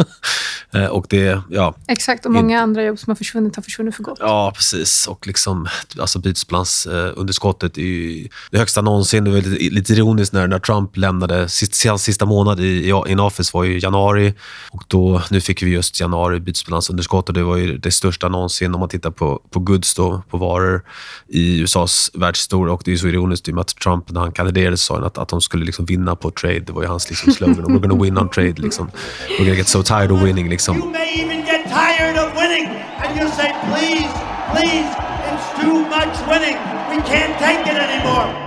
uh, 0.76 0.86
och 0.86 1.06
det, 1.08 1.42
ja, 1.50 1.74
Exakt, 1.88 2.26
och 2.26 2.32
många 2.32 2.56
in, 2.56 2.62
andra 2.62 2.82
jobb 2.82 2.98
som 2.98 3.10
har 3.10 3.14
försvunnit 3.14 3.56
har 3.56 3.62
försvunnit 3.62 3.96
för 3.96 4.02
gott. 4.02 4.18
Ja, 4.20 4.52
precis. 4.54 5.06
Och 5.06 5.26
liksom, 5.26 5.68
alltså 5.98 6.18
bytesbalansunderskottet 6.18 7.78
är 7.78 7.82
ju 7.82 8.28
det 8.50 8.58
högsta 8.58 8.80
någonsin. 8.80 9.24
Det 9.24 9.30
var 9.30 9.36
lite, 9.36 9.74
lite 9.74 9.92
ironiskt 9.92 10.32
när, 10.32 10.46
när 10.46 10.58
Trump 10.58 10.96
lämnade, 10.96 11.48
sista, 11.48 11.98
sista 11.98 12.26
månad 12.26 12.60
i, 12.60 12.64
i 12.64 12.92
in 13.08 13.20
office 13.20 13.50
var 13.54 13.64
i 13.64 13.78
januari. 13.78 14.34
Och 14.70 14.84
då, 14.86 15.22
nu 15.30 15.40
fick 15.40 15.62
vi 15.62 15.70
just 15.70 16.00
januari 16.00 16.40
bytesbalansunderskott 16.40 17.28
och 17.28 17.34
det 17.34 17.42
var 17.42 17.56
ju 17.56 17.78
det 17.78 17.90
största 17.90 18.28
någonsin 18.28 18.74
om 18.74 18.80
man 18.80 18.88
tittar 18.88 19.10
på, 19.10 19.42
på 19.50 19.60
goods, 19.60 19.94
då, 19.94 20.22
på 20.30 20.36
varor 20.36 20.82
i 21.28 21.60
USAs 21.60 22.10
världshistoria. 22.14 22.74
Och 22.74 22.82
det 22.84 22.92
är 22.92 22.96
så 22.96 23.08
ironiskt 23.08 23.48
i 23.48 23.50
och 23.50 23.54
med 23.54 23.60
att 23.60 23.76
Trump 23.76 24.10
när 24.10 24.20
han 24.20 24.32
kandiderade 24.32 24.76
sa 24.76 24.98
att, 24.98 25.18
att 25.18 25.28
de 25.28 25.40
skulle 25.40 25.64
liksom 25.64 25.84
vinna 25.84 26.16
på 26.16 26.30
trade. 26.30 26.60
Det 26.60 26.72
var 26.72 26.82
ju 26.82 26.88
hans 26.88 27.10
liksom 27.10 27.32
slogan. 27.32 27.56
We're 27.56 27.88
gonna 27.88 28.02
win 28.02 28.18
on 28.18 28.28
trade. 28.28 28.54
Liksom. 28.56 28.90
We're 29.28 29.44
gonna 29.44 29.56
get 29.56 29.68
so 29.68 29.82
tired 29.82 30.12
of 30.12 30.22
winning. 30.22 30.48
Liksom. 30.48 30.61
You 30.68 30.88
may 30.90 31.14
even 31.14 31.44
get 31.44 31.66
tired 31.66 32.16
of 32.16 32.36
winning 32.36 32.66
and 32.66 33.18
you 33.18 33.26
say 33.34 33.50
please, 33.66 34.06
please, 34.54 34.86
it's 35.26 35.60
too 35.60 35.82
much 35.90 36.14
winning. 36.28 36.54
We 36.88 37.02
can't 37.02 37.36
take 37.40 37.66
it 37.66 37.74
anymore. 37.74 38.41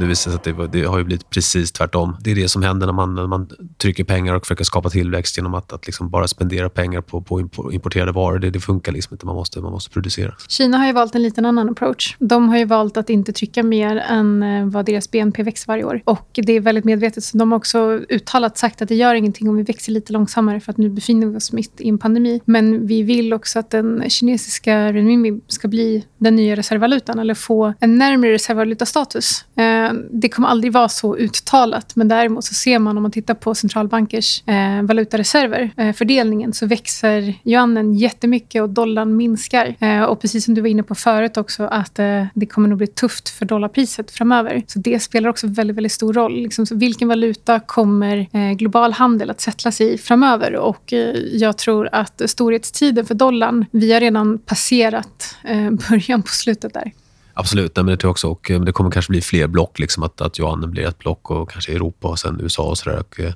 Det 0.00 0.06
visar 0.06 0.30
sig 0.30 0.36
att 0.36 0.44
det, 0.44 0.78
det, 0.78 0.84
har 0.84 0.98
ju 0.98 1.04
blivit 1.04 1.30
precis 1.30 1.72
tvärtom. 1.72 2.16
Det 2.20 2.30
är 2.30 2.34
det 2.34 2.48
som 2.48 2.62
händer 2.62 2.86
när 2.86 2.92
man, 2.92 3.14
när 3.14 3.26
man 3.26 3.48
trycker 3.78 4.04
pengar 4.04 4.34
och 4.34 4.42
försöker 4.42 4.64
skapa 4.64 4.90
tillväxt 4.90 5.36
genom 5.36 5.54
att, 5.54 5.72
att 5.72 5.86
liksom 5.86 6.10
bara 6.10 6.28
spendera 6.28 6.68
pengar 6.68 7.00
på, 7.00 7.22
på 7.22 7.72
importerade 7.72 8.12
varor. 8.12 8.38
Det, 8.38 8.50
det 8.50 8.60
funkar 8.60 8.92
liksom 8.92 9.14
inte. 9.14 9.26
Man 9.26 9.34
måste, 9.34 9.60
man 9.60 9.72
måste 9.72 9.90
producera. 9.90 10.34
Kina 10.48 10.78
har 10.78 10.86
ju 10.86 10.92
valt 10.92 11.14
en 11.14 11.22
liten 11.22 11.46
annan 11.46 11.68
approach. 11.68 12.16
De 12.18 12.48
har 12.48 12.58
ju 12.58 12.64
valt 12.64 12.96
att 12.96 13.10
inte 13.10 13.32
trycka 13.32 13.62
mer 13.62 13.96
än 13.96 14.42
eh, 14.42 14.66
vad 14.66 14.86
deras 14.86 15.10
BNP 15.10 15.42
växer 15.42 15.66
varje 15.66 15.84
år. 15.84 16.02
Och 16.04 16.30
Det 16.32 16.52
är 16.52 16.60
väldigt 16.60 16.84
medvetet. 16.84 17.24
Så 17.24 17.38
de 17.38 17.52
har 17.52 17.58
också 17.58 18.00
uttalat 18.08 18.58
sagt 18.58 18.82
att 18.82 18.88
det 18.88 18.94
gör 18.94 19.14
ingenting 19.14 19.48
om 19.48 19.56
vi 19.56 19.62
växer 19.62 19.92
lite 19.92 20.12
långsammare 20.12 20.60
för 20.60 20.72
att 20.72 20.78
nu 20.78 20.90
befinner 20.90 21.26
vi 21.26 21.36
oss 21.36 21.52
mitt 21.52 21.80
i 21.80 21.88
en 21.88 21.98
pandemi. 21.98 22.40
Men 22.44 22.86
vi 22.86 23.02
vill 23.02 23.32
också 23.32 23.58
att 23.58 23.70
den 23.70 24.10
kinesiska 24.10 24.92
renminbi 24.92 25.40
ska 25.48 25.68
bli 25.68 26.04
den 26.18 26.36
nya 26.36 26.56
reservvalutan 26.56 27.18
eller 27.18 27.34
få 27.34 27.74
en 27.80 27.98
närmare 27.98 28.32
reservvalutastatus. 28.32 29.44
Eh, 29.56 29.85
Eh, 29.86 29.92
det 30.10 30.28
kommer 30.28 30.48
aldrig 30.48 30.72
vara 30.72 30.88
så 30.88 31.16
uttalat 31.16 31.96
men 31.96 32.08
däremot 32.08 32.44
så 32.44 32.54
ser 32.54 32.78
man 32.78 32.96
om 32.96 33.02
man 33.02 33.12
tittar 33.12 33.34
på 33.34 33.54
centralbankers 33.54 34.42
eh, 34.46 34.82
valutareserver, 34.82 35.70
eh, 35.76 35.92
fördelningen, 35.92 36.52
så 36.52 36.66
växer 36.66 37.34
yuanen 37.44 37.94
jättemycket 37.94 38.62
och 38.62 38.68
dollarn 38.68 39.16
minskar. 39.16 39.76
Eh, 39.80 40.02
och 40.02 40.20
precis 40.20 40.44
som 40.44 40.54
du 40.54 40.60
var 40.60 40.68
inne 40.68 40.82
på 40.82 40.94
förut 40.94 41.36
också 41.36 41.64
att 41.64 41.98
eh, 41.98 42.24
det 42.34 42.46
kommer 42.46 42.68
nog 42.68 42.78
bli 42.78 42.86
tufft 42.86 43.28
för 43.28 43.44
dollarpriset 43.44 44.10
framöver. 44.10 44.62
Så 44.66 44.78
det 44.78 45.00
spelar 45.00 45.30
också 45.30 45.46
väldigt, 45.46 45.76
väldigt 45.76 45.92
stor 45.92 46.12
roll. 46.12 46.42
Liksom, 46.42 46.66
vilken 46.70 47.08
valuta 47.08 47.60
kommer 47.60 48.26
global 48.54 48.92
handel 48.92 49.30
att 49.30 49.40
sätta 49.40 49.72
sig 49.72 49.94
i 49.94 49.98
framöver? 49.98 50.56
Och 50.56 50.92
jag 51.32 51.58
tror 51.58 51.88
att 51.92 52.22
storhetstiden 52.26 53.06
för 53.06 53.14
dollarn, 53.14 53.64
vi 53.70 53.92
har 53.92 54.00
redan 54.00 54.38
passerat 54.38 55.36
början 55.88 56.22
på 56.22 56.28
slutet 56.28 56.74
där. 56.74 56.92
Absolut, 57.38 57.76
nej, 57.76 57.84
men 57.84 57.92
det 57.92 57.96
tror 57.96 58.08
jag 58.08 58.12
också. 58.12 58.28
Och, 58.28 58.50
eh, 58.50 58.60
det 58.60 58.72
kommer 58.72 58.90
kanske 58.90 59.10
bli 59.10 59.20
fler 59.20 59.46
block, 59.46 59.78
liksom, 59.78 60.02
att, 60.02 60.20
att 60.20 60.38
Johannen 60.38 60.70
blir 60.70 60.86
ett 60.86 60.98
block 60.98 61.30
och 61.30 61.50
kanske 61.50 61.72
Europa 61.72 62.08
och 62.08 62.18
sen 62.18 62.40
USA 62.42 62.62
och 62.62 62.78
sådär. 62.78 62.98
Och, 62.98 63.20
eh, 63.20 63.32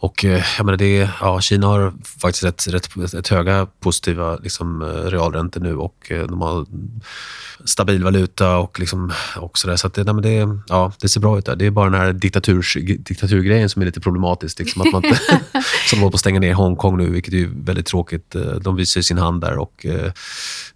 och 0.00 0.24
eh, 0.24 0.44
jag 0.56 0.66
menar 0.66 0.76
det, 0.76 1.10
ja, 1.20 1.40
Kina 1.40 1.66
har 1.66 1.94
faktiskt 2.20 2.44
rätt, 2.44 2.68
rätt, 2.68 3.14
rätt 3.14 3.28
höga 3.28 3.66
positiva 3.80 4.36
liksom, 4.36 4.82
realräntor 4.82 5.60
nu 5.60 5.76
och 5.76 6.06
de 6.08 6.40
har 6.40 6.66
stabil 7.64 8.04
valuta 8.04 8.56
och, 8.56 8.80
liksom, 8.80 9.12
och 9.36 9.58
sådär. 9.58 9.76
Så 9.76 9.86
att 9.86 9.94
det, 9.94 10.04
nej, 10.04 10.14
men 10.14 10.22
det, 10.22 10.60
ja, 10.68 10.92
det 11.00 11.08
ser 11.08 11.20
bra 11.20 11.38
ut 11.38 11.46
där. 11.46 11.56
Det 11.56 11.66
är 11.66 11.70
bara 11.70 11.90
den 11.90 12.00
här 12.00 12.12
diktatur, 12.12 12.64
diktaturgrejen 12.98 13.68
som 13.68 13.82
är 13.82 13.86
lite 13.86 14.00
problematisk. 14.00 14.58
Liksom, 14.58 14.82
att 14.82 14.92
man 14.92 15.04
inte, 15.04 15.20
som 15.90 15.98
håller 15.98 16.10
på 16.10 16.14
att 16.14 16.20
stänga 16.20 16.40
ner 16.40 16.54
Hongkong 16.54 16.96
nu, 16.96 17.10
vilket 17.10 17.34
är 17.34 17.48
väldigt 17.64 17.86
tråkigt. 17.86 18.36
De 18.60 18.76
visar 18.76 19.00
sin 19.00 19.18
hand 19.18 19.40
där 19.40 19.58
och 19.58 19.86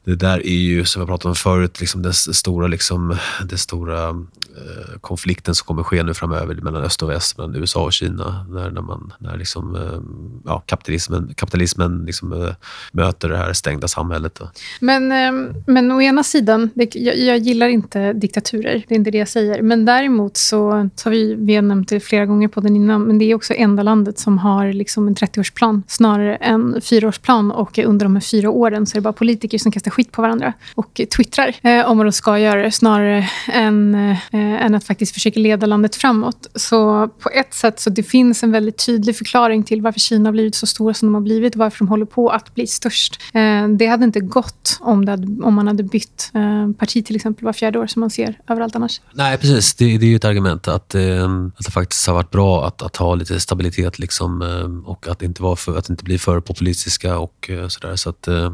det 0.04 0.14
där 0.14 0.47
är 0.47 0.59
ju, 0.59 0.85
som 0.85 1.00
jag 1.00 1.09
pratade 1.09 1.28
om 1.28 1.37
förut, 1.37 1.81
liksom 1.81 2.02
den 2.02 2.12
stora, 2.12 2.52
liksom, 2.61 3.17
den 3.45 3.59
stora 3.59 4.09
eh, 4.09 4.99
konflikten 5.01 5.55
som 5.55 5.67
kommer 5.67 5.83
ske 5.83 6.03
nu 6.03 6.15
framöver 6.15 6.55
mellan 6.55 6.83
öst 6.83 7.03
och 7.03 7.11
väst, 7.11 7.39
mellan 7.39 7.57
USA 7.57 7.85
och 7.85 7.93
Kina. 7.93 8.47
När, 8.51 8.71
när, 8.71 8.83
man, 8.83 9.13
när 9.19 9.37
liksom, 9.37 9.77
eh, 9.77 10.01
ja, 10.45 10.63
kapitalismen, 10.67 11.35
kapitalismen 11.35 12.05
liksom, 12.05 12.33
eh, 12.33 12.55
möter 12.93 13.29
det 13.29 13.37
här 13.37 13.53
stängda 13.53 13.89
samhället. 13.89 14.35
Då. 14.35 14.51
Men, 14.81 15.13
eh, 15.13 15.53
men 15.67 15.93
å 15.93 16.01
ena 16.01 16.23
sidan, 16.23 16.71
det, 16.75 16.95
jag, 16.95 17.19
jag, 17.19 17.39
gillar 17.39 17.69
inte 17.69 18.13
diktaturer, 18.13 18.85
det 18.89 18.95
är 18.95 18.99
inte 18.99 19.11
det 19.11 19.19
jag 19.19 19.29
säger. 19.29 19.63
Men 19.63 19.85
däremot 19.85 20.37
så, 20.37 20.89
så 20.97 21.09
har 21.09 21.11
vi, 21.11 21.35
vi 21.35 21.55
har 21.55 21.63
nämnt 21.63 21.89
det 21.89 22.01
flera 22.01 22.27
gånger 22.27 22.49
på 22.49 22.61
den 22.61 22.77
innan, 22.77 23.03
men 23.03 23.19
det 23.19 23.25
är 23.25 23.35
också 23.35 23.55
enda 23.55 23.83
landet 23.83 24.19
som 24.19 24.39
har 24.39 24.73
liksom 24.73 25.09
en 25.09 25.15
30-årsplan 25.15 25.83
snarare 25.87 26.37
än 26.37 26.81
fyraårsplan. 26.81 27.53
Och 27.53 27.79
under 27.79 28.07
de 28.07 28.17
här 28.17 28.21
fyra 28.21 28.51
åren 28.51 28.87
så 28.87 28.97
är 28.97 29.01
det 29.01 29.03
bara 29.03 29.13
politiker 29.13 29.59
som 29.59 29.73
kastar 29.73 29.91
skit 29.91 30.13
på 30.13 30.23
varandra 30.23 30.53
och 30.75 31.01
twittrar 31.17 31.55
eh, 31.63 31.91
om 31.91 31.97
vad 31.97 32.07
de 32.07 32.13
ska 32.13 32.39
göra 32.43 32.63
det 32.63 32.71
snarare 32.71 33.29
än, 33.49 33.95
eh, 33.95 34.17
än 34.33 34.75
att 34.75 34.85
faktiskt 34.85 35.15
försöka 35.15 35.41
leda 35.41 35.67
landet 35.67 35.97
framåt. 35.97 36.47
Så 36.55 37.09
på 37.09 37.31
ett 37.31 37.55
sätt 37.55 37.81
så 37.81 37.91
det 37.91 38.03
finns 38.03 38.43
en 38.43 38.53
väldigt 38.53 38.87
tydlig 38.87 39.17
förklaring 39.17 39.63
till 39.63 39.83
varför 39.83 40.01
Kina 40.01 40.29
har 40.29 40.33
blivit 40.33 40.55
så 40.55 40.67
stora 40.67 40.95
som 40.95 41.09
de 41.09 41.15
har 41.15 41.21
blivit 41.21 41.55
och 41.55 41.59
varför 41.59 41.79
de 41.79 41.89
håller 41.89 42.07
på 42.07 42.29
att 42.29 42.55
bli 42.55 42.67
störst. 42.67 43.21
Eh, 43.35 43.69
det 43.69 43.87
hade 43.87 44.05
inte 44.05 44.21
gått 44.21 44.79
om, 44.81 45.09
hade, 45.09 45.45
om 45.45 45.55
man 45.55 45.67
hade 45.67 45.83
bytt 45.83 46.31
eh, 46.35 46.73
parti 46.79 47.07
till 47.07 47.17
exempel 47.17 47.45
var 47.45 47.53
fjärde 47.53 47.79
år 47.79 47.87
som 47.87 48.01
man 48.01 48.11
ser 48.11 48.39
överallt 48.49 48.77
annars. 48.77 49.01
Nej, 49.13 49.39
precis. 49.39 49.75
Det, 49.75 49.99
det 49.99 50.07
är 50.07 50.11
ju 50.11 50.17
ett 50.17 50.25
argument 50.25 50.69
att, 50.69 50.95
eh, 50.95 51.31
att 51.57 51.65
det 51.65 51.71
faktiskt 51.71 52.07
har 52.07 52.15
varit 52.15 52.31
bra 52.31 52.67
att, 52.67 52.83
att 52.83 52.97
ha 52.97 53.15
lite 53.15 53.41
stabilitet 53.41 53.99
liksom, 53.99 54.43
eh, 54.43 54.91
och 54.91 55.09
att 55.09 55.23
inte, 55.23 55.43
vara 55.43 55.57
för, 55.57 55.79
att 55.79 55.91
inte 55.91 56.05
bli 56.05 56.19
för 56.19 56.41
populistiska 56.41 57.19
och 57.19 57.51
eh, 57.51 57.69
sådär. 57.69 57.97
Så 57.97 58.11
att, 58.11 58.29
eh, 58.29 58.53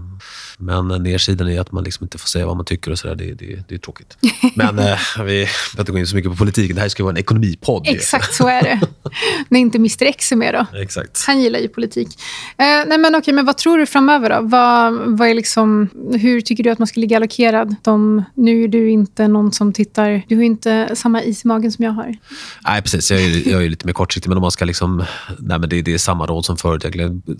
men 0.59 0.89
nedsidan 0.89 1.49
är 1.49 1.61
att 1.61 1.73
man 1.73 1.85
liksom 1.85 2.05
inte 2.05 2.19
får 2.19 2.29
säga 2.29 2.47
vad 2.47 2.57
man 2.57 2.65
tycker 2.65 2.91
och 2.91 2.99
sådär. 2.99 3.15
Det, 3.15 3.35
det, 3.35 3.69
det 3.69 3.78
är 3.79 3.83
tråkigt. 3.83 4.17
Men 4.55 4.79
eh, 4.79 4.99
vi 5.17 5.23
behöver 5.25 5.81
inte 5.81 5.93
gå 5.93 5.99
in 5.99 6.07
så 6.07 6.17
mycket 6.17 6.31
på 6.31 6.37
politiken. 6.37 6.77
Det 6.77 6.83
här 6.83 6.89
ska 6.89 7.03
vara 7.03 7.13
en 7.13 7.19
ekonomipodd. 7.19 7.89
Exakt, 7.89 8.35
så 8.35 8.49
är 8.49 8.63
det. 8.63 8.81
När 9.49 9.61
inte 9.61 9.79
Mr 9.79 10.03
X 10.03 10.33
är 10.33 10.37
med 10.37 10.55
då. 10.55 10.79
Exakt. 10.79 11.25
Han 11.27 11.41
gillar 11.41 11.59
ju 11.59 11.69
politik. 11.69 12.09
Eh, 12.57 12.65
nej 12.87 12.99
men 12.99 13.15
okej, 13.15 13.35
men 13.35 13.47
vad 13.47 13.57
tror 13.57 13.79
du 13.79 13.87
framöver 13.87 14.31
då? 14.31 14.39
Vad, 14.43 14.95
vad 15.19 15.29
är 15.29 15.35
liksom, 15.35 15.89
hur 16.13 16.41
tycker 16.41 16.65
du 16.65 16.71
att 16.71 16.79
man 16.79 16.89
ska 16.89 17.01
ligga 17.01 17.17
allokerad? 17.17 17.77
De, 17.83 18.25
nu 18.35 18.65
är 18.65 18.69
du 18.69 18.91
inte 18.91 19.29
någon 19.29 19.53
som 19.53 19.73
tittar... 19.73 20.23
Du 20.29 20.37
har 20.37 20.43
inte 20.43 20.97
samma 20.97 21.23
is 21.23 21.45
i 21.45 21.49
magen 21.49 21.73
som 21.73 21.85
jag 21.85 21.93
har. 21.93 22.17
Nej, 22.65 22.83
precis. 22.83 23.11
Jag 23.11 23.21
är, 23.21 23.49
jag 23.49 23.65
är 23.65 23.69
lite 23.69 23.87
mer 23.87 23.93
kortsiktig. 23.93 24.29
Men 24.29 24.39
om 24.39 24.43
man 24.43 24.51
ska 24.51 24.65
liksom... 24.65 25.05
Nej, 25.39 25.59
men 25.59 25.69
det, 25.69 25.83
det 25.83 25.95
är 25.95 25.99
samma 25.99 26.27
råd 26.27 26.45
som 26.45 26.57
förut. 26.57 26.85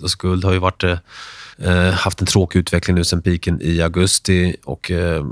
Skuld 0.07 0.43
har 0.43 0.53
ju 0.53 0.59
varit... 0.59 0.83
Eh, 0.83 0.97
Eh, 1.61 1.91
haft 1.91 2.21
en 2.21 2.27
tråkig 2.27 2.59
utveckling 2.59 2.95
nu 2.95 3.03
sen 3.03 3.21
piken 3.21 3.61
i 3.61 3.81
augusti. 3.81 4.55
Och, 4.63 4.91
eh, 4.91 5.25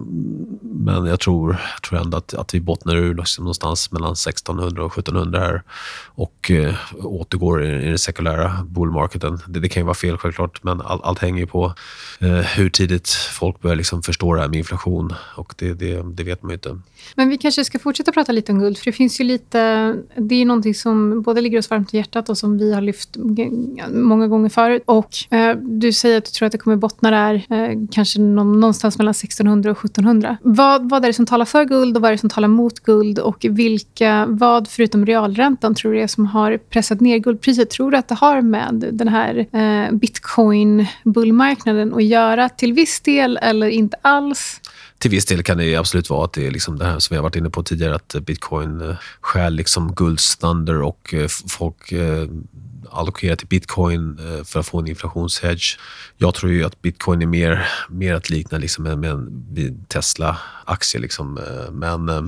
men 0.62 1.06
jag 1.06 1.20
tror, 1.20 1.58
jag 1.74 1.82
tror 1.82 2.00
ändå 2.00 2.18
att, 2.18 2.34
att 2.34 2.54
vi 2.54 2.60
bottnar 2.60 2.96
ur 2.96 3.16
liksom 3.16 3.44
någonstans 3.44 3.92
mellan 3.92 4.12
1600 4.12 4.84
och 4.84 4.92
1700 4.92 5.40
här 5.40 5.63
och 6.06 6.52
eh, 6.52 6.76
återgår 7.04 7.63
i, 7.63 7.86
i 7.86 7.90
den 7.90 7.98
sekulära 7.98 8.66
bullmarketen. 8.70 9.40
Det, 9.48 9.60
det 9.60 9.70
kan 9.70 9.82
ju 9.82 9.86
vara 9.86 9.96
fel 9.96 10.18
självklart, 10.18 10.63
men 10.63 10.82
all, 10.82 11.02
allt 11.04 11.20
hänger 11.20 11.40
ju 11.40 11.48
på 11.48 11.74
eh, 12.20 12.30
hur 12.30 12.70
tidigt 12.70 13.10
folk 13.10 13.62
börjar 13.62 13.76
liksom 13.76 14.04
förstå 14.04 14.34
det 14.34 14.42
här 14.42 14.48
med 14.48 14.58
inflation. 14.58 15.13
Och 15.36 15.54
det, 15.58 15.74
det, 15.74 16.02
det 16.02 16.24
vet 16.24 16.44
man 16.44 16.50
ju 16.50 16.54
inte. 16.54 16.80
Men 17.16 17.30
vi 17.30 17.38
kanske 17.38 17.66
ska 17.66 17.80
fortsätta 17.80 18.12
prata 18.12 18.32
lite 18.32 18.52
om 18.52 18.60
guld. 18.60 18.78
För 18.78 18.86
det 18.86 18.92
finns 18.92 19.20
ju 19.20 19.24
lite... 19.24 19.96
Det 20.16 20.36
är 20.36 20.46
någonting 20.46 20.76
som 20.76 21.22
både 21.22 21.42
ligger 21.42 21.60
oss 21.60 21.70
varmt 21.70 21.94
i 21.94 21.98
hjärtat 21.98 22.30
och 22.30 22.38
som 22.38 22.58
vi 22.58 22.74
har 22.74 22.82
lyft 22.82 23.18
många 23.90 24.28
gånger 24.28 24.50
förut. 24.50 24.84
Och 24.86 25.34
eh, 25.34 25.58
du 25.58 25.94
säger 25.94 26.16
att 26.17 26.25
du 26.25 26.32
tror 26.32 26.45
att 26.45 26.51
det 26.51 26.58
kommer 26.58 26.77
bottna 26.77 27.12
där 27.12 27.36
eh, 27.36 27.77
kanske 27.91 28.21
någonstans 28.21 28.97
mellan 28.97 29.12
1600 29.12 29.71
och 29.71 29.77
1700. 29.77 30.38
Vad, 30.41 30.89
vad 30.89 31.03
är 31.03 31.08
det 31.08 31.13
som 31.13 31.25
talar 31.25 31.45
för 31.45 31.65
guld 31.65 31.95
och 31.95 32.01
vad 32.01 32.10
är 32.10 32.13
det 32.13 32.17
som 32.17 32.30
talar 32.30 32.47
mot 32.47 32.80
guld? 32.80 33.19
Och 33.19 33.45
vilka, 33.49 34.25
vad 34.30 34.67
förutom 34.67 35.06
realräntan 35.06 35.75
tror 35.75 35.93
du 35.93 36.01
är 36.01 36.08
som 36.08 36.25
har 36.25 36.58
pressat 36.58 37.01
ner 37.01 37.17
guldpriset? 37.17 37.69
Tror 37.69 37.91
du 37.91 37.97
att 37.97 38.08
det 38.08 38.15
har 38.15 38.41
med 38.41 38.89
den 38.91 39.08
här 39.08 39.38
eh, 39.38 39.91
bitcoin-bullmarknaden 39.91 41.95
att 41.95 42.03
göra 42.03 42.49
till 42.49 42.73
viss 42.73 42.99
del 42.99 43.39
eller 43.41 43.67
inte 43.67 43.97
alls? 44.01 44.62
till 44.97 45.12
viss 45.12 45.25
del 45.25 45.43
kan 45.43 45.58
det 45.58 45.75
absolut 45.75 46.10
vara 46.10 46.25
att 46.25 46.34
det 46.34 46.47
är 46.47 46.51
liksom 46.51 46.77
det 46.77 46.86
här 46.86 46.99
som 46.99 47.13
vi 47.13 47.15
har 47.15 47.23
varit 47.23 47.36
inne 47.36 47.49
på 47.49 47.63
tidigare, 47.63 47.95
att 47.95 48.15
bitcoin 48.21 48.82
eh, 48.82 48.95
stjäl 49.21 49.53
liksom 49.53 49.95
guldstandard 49.95 50.82
och 50.82 51.13
eh, 51.13 51.27
folk 51.47 51.91
eh, 51.91 52.27
allokera 52.91 53.36
till 53.36 53.47
bitcoin 53.47 54.19
eh, 54.19 54.43
för 54.43 54.60
att 54.60 54.67
få 54.67 54.80
en 54.80 54.88
inflationshedge. 54.88 55.78
Jag 56.17 56.34
tror 56.34 56.52
ju 56.52 56.63
att 56.63 56.82
bitcoin 56.82 57.21
är 57.21 57.26
mer, 57.26 57.67
mer 57.89 58.13
att 58.13 58.30
likna 58.30 58.58
liksom 58.58 58.84
med, 58.84 58.97
med 58.97 59.10
en 59.12 59.86
Tesla-aktie. 59.88 61.02
Liksom. 61.02 61.38
Eh, 61.38 61.71
men 61.71 62.10
eh, 62.10 62.23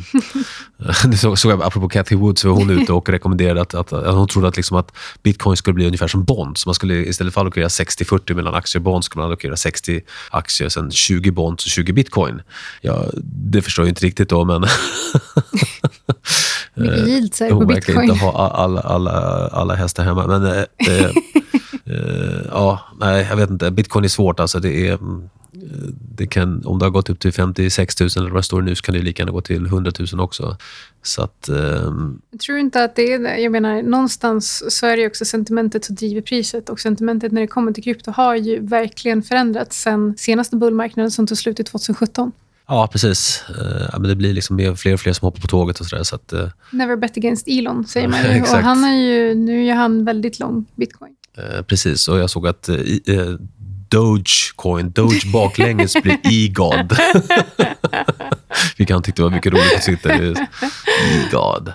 det 1.05 1.17
såg, 1.17 1.39
såg 1.39 1.51
jag, 1.51 1.63
apropå 1.63 1.89
Cathy 1.89 2.15
Wood, 2.15 2.37
så 2.37 2.49
var 2.49 2.55
hon 2.55 2.69
ute 2.69 2.93
och 2.93 3.09
rekommenderade 3.09 3.61
att, 3.61 3.73
att, 3.73 3.93
att 3.93 4.15
hon 4.15 4.27
trodde 4.27 4.47
att, 4.47 4.57
liksom 4.57 4.77
att 4.77 4.91
bitcoin 5.23 5.57
skulle 5.57 5.73
bli 5.73 5.85
ungefär 5.85 6.07
som 6.07 6.23
bond. 6.23 6.57
Så 6.57 6.69
man 6.69 6.75
skulle 6.75 6.95
istället 6.95 7.33
för 7.33 7.41
att 7.41 7.43
allokera 7.43 7.67
60-40 7.67 8.33
mellan 8.33 8.55
aktier 8.55 8.79
och 8.79 8.83
bond, 8.83 9.03
skulle 9.03 9.21
man 9.21 9.27
allokera 9.27 9.55
60 9.55 10.01
aktier, 10.29 10.69
sen 10.69 10.91
20 10.91 11.31
bond 11.31 11.53
och 11.53 11.59
20 11.59 11.93
bitcoin. 11.93 12.41
Ja, 12.81 13.05
det 13.23 13.61
förstår 13.61 13.85
jag 13.85 13.91
inte 13.91 14.05
riktigt 14.05 14.29
då, 14.29 14.45
men 14.45 14.65
Mycket 16.79 17.07
yield 17.07 17.33
säger 17.33 17.51
på 17.51 17.65
bitcoin. 17.65 17.97
Hon 17.97 18.07
verkar 18.07 18.13
inte 18.13 18.25
ha 18.25 18.49
alla, 18.49 18.81
alla, 18.81 19.11
alla 19.47 19.75
hästar 19.75 20.03
hemma. 20.03 20.27
Men 20.27 20.45
eh, 20.45 20.63
eh, 20.87 21.05
eh, 21.85 22.41
ja, 22.51 22.79
nej, 22.99 23.27
jag 23.29 23.35
vet 23.35 23.49
inte. 23.49 23.71
Bitcoin 23.71 24.05
är 24.05 24.09
svårt. 24.09 24.39
Alltså, 24.39 24.59
det 24.59 24.87
är, 24.87 24.93
mm, 24.93 25.29
det 26.15 26.27
kan, 26.27 26.65
om 26.65 26.79
det 26.79 26.85
har 26.85 26.89
gått 26.89 27.09
upp 27.09 27.19
till 27.19 27.33
56 27.33 27.99
000 27.99 28.09
eller 28.17 28.29
vad 28.29 28.39
det 28.39 28.43
står 28.43 28.61
nu 28.61 28.75
så 28.75 28.81
kan 28.81 28.95
det 28.95 29.01
lika 29.01 29.21
gärna 29.21 29.31
gå 29.31 29.41
till 29.41 29.65
100 29.65 29.91
000 30.13 30.19
också. 30.19 30.57
Så 31.03 31.21
att, 31.21 31.49
um... 31.49 32.21
Jag 32.31 32.39
tror 32.39 32.57
inte 32.57 32.83
att 32.83 32.95
det 32.95 33.13
är. 33.13 33.37
Jag 33.37 33.51
menar, 33.51 33.81
någonstans 33.81 34.63
så 34.77 34.85
är 34.85 34.97
det 34.97 35.07
också 35.07 35.25
sentimentet 35.25 35.85
som 35.85 35.95
driver 35.95 36.21
priset. 36.21 36.69
Och 36.69 36.79
sentimentet 36.79 37.31
när 37.31 37.41
det 37.41 37.47
kommer 37.47 37.71
till 37.71 37.83
krypto 37.83 38.11
har 38.11 38.35
ju 38.35 38.59
verkligen 38.59 39.23
förändrats 39.23 39.81
sen 39.81 40.17
senaste 40.17 40.55
bullmarknaden 40.55 41.11
som 41.11 41.27
tog 41.27 41.37
slut 41.37 41.59
i 41.59 41.63
2017. 41.63 42.31
Ja, 42.69 42.87
precis. 42.91 43.43
Uh, 43.49 43.99
men 43.99 44.03
det 44.03 44.15
blir 44.15 44.33
liksom 44.33 44.75
fler 44.77 44.93
och 44.93 44.99
fler 44.99 45.13
som 45.13 45.25
hoppar 45.25 45.41
på 45.41 45.47
tåget. 45.47 45.79
och 45.79 45.85
så, 45.85 45.95
där, 45.95 46.03
så 46.03 46.15
att, 46.15 46.33
uh... 46.33 46.49
Never 46.71 46.95
bet 46.95 47.17
against 47.17 47.47
Elon, 47.47 47.87
säger 47.87 48.07
man 48.07 48.35
ju. 48.35 48.41
och 48.41 48.47
han 48.47 48.83
är 48.83 48.95
ju, 48.95 49.35
nu 49.35 49.67
är 49.67 49.73
han 49.73 50.05
väldigt 50.05 50.39
lång 50.39 50.65
bitcoin. 50.75 51.11
Uh, 51.37 51.61
precis, 51.61 52.07
och 52.07 52.19
jag 52.19 52.29
såg 52.29 52.47
att 52.47 52.69
Dogecoin, 53.89 54.91
Doge 54.91 55.31
baklänges 55.33 55.93
blir 55.93 56.17
e-god. 56.23 56.97
vilket 58.77 58.93
han 58.93 59.03
tyckte 59.03 59.21
var 59.21 59.29
mycket 59.29 59.53
roligt 59.53 59.75
att 59.75 59.83
sitta 59.83 60.15
i. 60.15 60.35
God. 61.31 61.73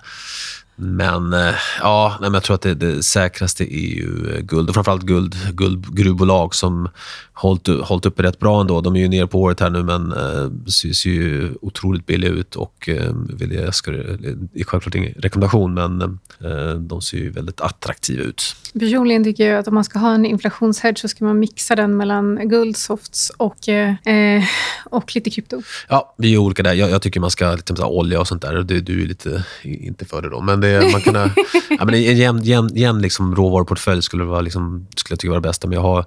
Men 0.76 1.32
eh, 1.32 1.54
ja, 1.80 2.18
nej, 2.20 2.30
jag 2.32 2.42
tror 2.42 2.54
att 2.54 2.62
det, 2.62 2.74
det 2.74 3.02
säkraste 3.02 3.74
är 3.74 3.88
ju 3.96 4.40
guld. 4.42 4.68
Och 4.68 4.74
framförallt 4.74 5.02
guld, 5.02 5.36
guldgruvbolag 5.52 6.54
som 6.54 6.88
hållit, 7.32 7.68
hållit 7.68 8.06
uppe 8.06 8.22
rätt 8.22 8.38
bra 8.38 8.60
ändå. 8.60 8.80
De 8.80 8.96
är 8.96 9.00
ju 9.00 9.08
nere 9.08 9.26
på 9.26 9.40
året 9.40 9.60
här 9.60 9.70
nu, 9.70 9.82
men 9.82 10.12
eh, 10.12 10.50
ser, 10.66 11.10
ju 11.10 11.54
otroligt 11.60 12.06
billiga 12.06 12.30
ut. 12.30 12.56
Och 12.56 12.88
eh, 12.88 13.12
vill 13.28 13.52
jag, 13.52 13.74
ska, 13.74 13.90
det 13.90 14.60
är 14.60 14.64
självklart 14.64 14.94
ingen 14.94 15.14
rekommendation, 15.18 15.74
men 15.74 16.02
eh, 16.40 16.74
de 16.74 17.02
ser 17.02 17.18
ju 17.18 17.30
väldigt 17.30 17.60
attraktiva 17.60 18.22
ut. 18.22 18.56
Personligen 18.72 19.24
tycker 19.24 19.50
jag 19.50 19.58
att 19.58 19.68
om 19.68 19.74
man 19.74 19.84
ska 19.84 19.98
ha 19.98 20.14
en 20.14 20.26
inflationshedge 20.26 20.98
så 20.98 21.08
ska 21.08 21.24
man 21.24 21.38
mixa 21.38 21.76
den 21.76 21.96
mellan 21.96 22.48
guld, 22.48 22.76
softs 22.76 23.32
och, 23.36 23.68
eh, 23.68 24.44
och 24.84 25.14
lite 25.14 25.30
krypto. 25.30 25.62
Ja, 25.88 26.14
vi 26.18 26.34
är 26.34 26.38
olika 26.38 26.62
där. 26.62 26.72
Jag, 26.72 26.90
jag 26.90 27.02
tycker 27.02 27.20
man 27.20 27.30
ska 27.30 27.52
liksom, 27.52 27.76
olja 27.80 28.20
och 28.20 28.28
sånt 28.28 28.42
där. 28.42 28.62
Du, 28.62 28.80
du 28.80 29.02
är 29.02 29.06
lite 29.06 29.44
inte 29.62 30.04
för 30.04 30.22
det 30.22 30.28
då. 30.28 30.40
Men 30.40 30.60
det, 30.64 30.92
man 30.92 31.00
kan, 31.00 31.14
ja, 31.78 31.84
men 31.84 31.94
en 31.94 32.16
jämn, 32.16 32.42
jämn, 32.42 32.70
jämn 32.74 33.02
liksom 33.02 33.34
råvaruportfölj 33.34 34.02
skulle, 34.02 34.24
vara, 34.24 34.40
liksom, 34.40 34.86
skulle 34.96 35.12
jag 35.12 35.20
tycka 35.20 35.30
var 35.30 35.36
det 35.36 35.48
bästa. 35.48 35.68
Men 35.68 35.74
jag 35.74 35.82
har, 35.82 36.04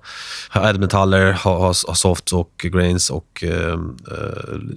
har 0.49 0.69
ädelmetaller, 0.69 1.31
har, 1.31 1.59
har, 1.59 1.93
softs 1.93 2.33
och 2.33 2.51
grains 2.57 3.09
och 3.09 3.43
eh, 3.43 3.79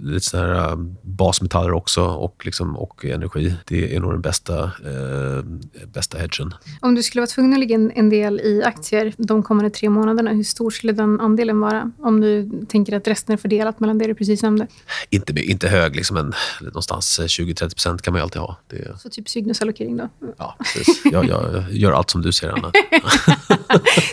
lite 0.02 0.38
här 0.38 0.76
basmetaller 1.02 1.72
också 1.72 2.04
och, 2.04 2.46
liksom, 2.46 2.76
och 2.76 3.04
energi. 3.04 3.54
Det 3.66 3.96
är 3.96 4.00
nog 4.00 4.12
den 4.12 4.20
bästa, 4.20 4.62
eh, 4.64 5.44
bästa 5.92 6.18
hedgen. 6.18 6.54
Om 6.80 6.94
du 6.94 7.02
skulle 7.02 7.20
vara 7.20 7.26
tvungen 7.26 7.52
att 7.52 7.58
lägga 7.58 7.74
en, 7.74 7.90
en 7.94 8.10
del 8.10 8.40
i 8.40 8.62
aktier 8.64 9.14
de 9.16 9.42
kommande 9.42 9.70
tre 9.70 9.90
månaderna, 9.90 10.30
hur 10.30 10.44
stor 10.44 10.70
skulle 10.70 10.92
den 10.92 11.20
andelen 11.20 11.60
vara? 11.60 11.92
Om 11.98 12.20
du 12.20 12.50
tänker 12.68 12.96
att 12.96 13.08
resten 13.08 13.32
är 13.32 13.36
fördelat 13.36 13.80
mellan 13.80 13.98
det 13.98 14.06
du 14.06 14.14
precis 14.14 14.42
nämnde. 14.42 14.66
Inte, 15.10 15.32
inte 15.32 15.68
hög, 15.68 15.96
liksom 15.96 16.16
en, 16.16 16.32
någonstans 16.60 17.20
20-30% 17.20 17.98
kan 17.98 18.12
man 18.12 18.18
ju 18.18 18.22
alltid 18.22 18.40
ha. 18.40 18.56
Det... 18.68 19.00
Så 19.00 19.10
typ 19.10 19.28
Cygnus-allokering 19.70 19.96
då? 19.96 20.08
Ja, 20.38 20.56
precis. 20.58 21.02
Jag, 21.04 21.24
jag, 21.24 21.64
gör 21.70 21.92
allt 21.92 22.10
som 22.10 22.22
du 22.22 22.32
säger, 22.32 22.52
Anna. 22.52 22.70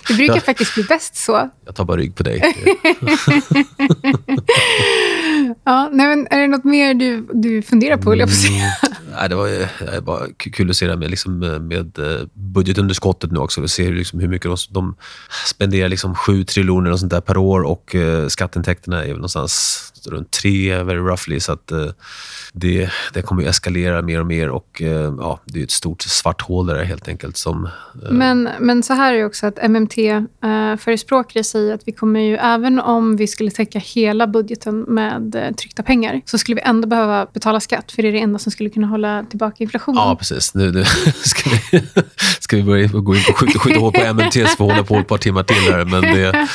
det 0.08 0.14
brukar 0.14 0.36
jag... 0.36 0.44
faktiskt 0.44 0.74
bli 0.76 0.84
bäst 0.84 1.16
så. 1.16 1.50
Jag 1.66 1.76
tar 1.76 1.86
bara 1.86 1.98
rygg 1.98 2.16
på 2.16 2.24
dig. 2.24 2.42
ja, 5.64 5.90
nej, 5.92 6.08
men 6.08 6.28
är 6.30 6.40
det 6.40 6.48
något 6.48 6.64
mer 6.64 6.94
du, 6.94 7.28
du 7.34 7.62
funderar 7.62 7.98
på, 7.98 8.14
mm, 8.14 8.30
nej, 9.12 9.30
det 9.30 9.36
var, 9.36 9.48
det 9.92 10.02
bara 10.02 10.28
kul 10.38 10.70
att 10.70 10.76
se 10.76 10.88
det 10.88 10.98
med, 10.98 11.10
liksom, 11.10 11.40
med 11.68 12.00
eh, 12.00 12.28
budgetunderskottet 12.34 13.32
nu 13.32 13.40
också. 13.40 13.62
Vi 13.62 13.68
ser 13.68 13.94
liksom 13.94 14.20
hur 14.20 14.28
mycket 14.28 14.52
de, 14.52 14.58
de 14.70 14.96
spenderar 15.46 15.90
liksom 15.90 16.16
7 16.16 16.44
triljoner 16.44 16.92
och 16.92 17.00
sånt 17.00 17.12
där 17.12 17.22
per 17.22 17.38
år 17.38 17.62
och 17.62 17.96
uh, 17.96 18.28
skatteintäkterna 18.28 19.04
är 19.04 19.08
väl 19.08 19.16
någonstans 19.16 19.94
runt 20.06 20.32
tre, 20.32 20.84
very 20.84 21.00
roughly. 21.00 21.40
Så 21.40 21.52
att, 21.52 21.72
uh, 21.72 21.90
det, 22.54 22.90
det 23.14 23.22
kommer 23.22 23.44
att 23.44 23.50
eskalera 23.50 24.02
mer 24.02 24.20
och 24.20 24.26
mer 24.26 24.50
och 24.50 24.82
uh, 24.82 24.90
ja, 25.20 25.40
det 25.46 25.60
är 25.60 25.64
ett 25.64 25.72
stort 25.72 26.02
svart 26.02 26.42
hål 26.42 26.68
där 26.68 26.84
helt 26.84 27.08
enkelt. 27.08 27.38
Som, 27.38 27.70
men, 28.12 28.50
men 28.60 28.84
så 28.84 28.94
här 28.94 29.14
är 29.14 29.18
det 29.18 29.26
också 29.26 29.48
att 29.48 29.70
MMT-förespråkare 29.70 31.44
säger 31.44 31.74
att 31.74 31.82
vi 31.86 31.92
kommer 31.92 32.20
ju, 32.20 32.36
även 32.36 32.80
om 32.80 33.16
vi 33.16 33.28
skulle 33.28 33.52
täcka 33.52 33.80
hela 33.80 34.28
budgeten 34.28 34.82
med 34.82 35.56
tryckta 35.58 35.84
pengar, 35.84 36.22
så 36.26 36.38
skulle 36.38 36.56
vi 36.56 36.62
ändå 36.62 36.88
behöva 36.88 37.28
betala 37.34 37.60
skatt, 37.60 37.92
för 37.92 38.02
det 38.02 38.08
är 38.08 38.12
det 38.12 38.20
enda 38.20 38.40
som 38.40 38.52
skulle 38.52 38.70
kunna 38.70 38.88
hålla 38.88 39.24
tillbaka 39.30 39.64
inflationen. 39.64 40.02
Ja, 40.04 40.16
precis. 40.16 40.54
Nu, 40.54 40.72
nu 40.72 40.84
ska, 41.24 41.50
vi, 41.72 41.82
ska 42.40 42.56
vi 42.56 42.64
börja 42.64 42.88
gå 42.88 43.16
in 43.16 43.24
på 43.24 43.34
skjuta, 43.34 43.60
skjuta 43.60 43.80
hål 43.80 43.92
på 43.92 44.14
MNT 44.14 44.34
så 44.34 44.48
får 44.48 44.66
vi 44.68 44.74
hålla 44.74 44.84
på 44.84 44.96
ett 44.96 45.08
par 45.08 45.18
timmar 45.18 45.44
till 45.44 45.56
här. 45.56 45.86
Men, 45.86 46.02
det, 46.02 46.32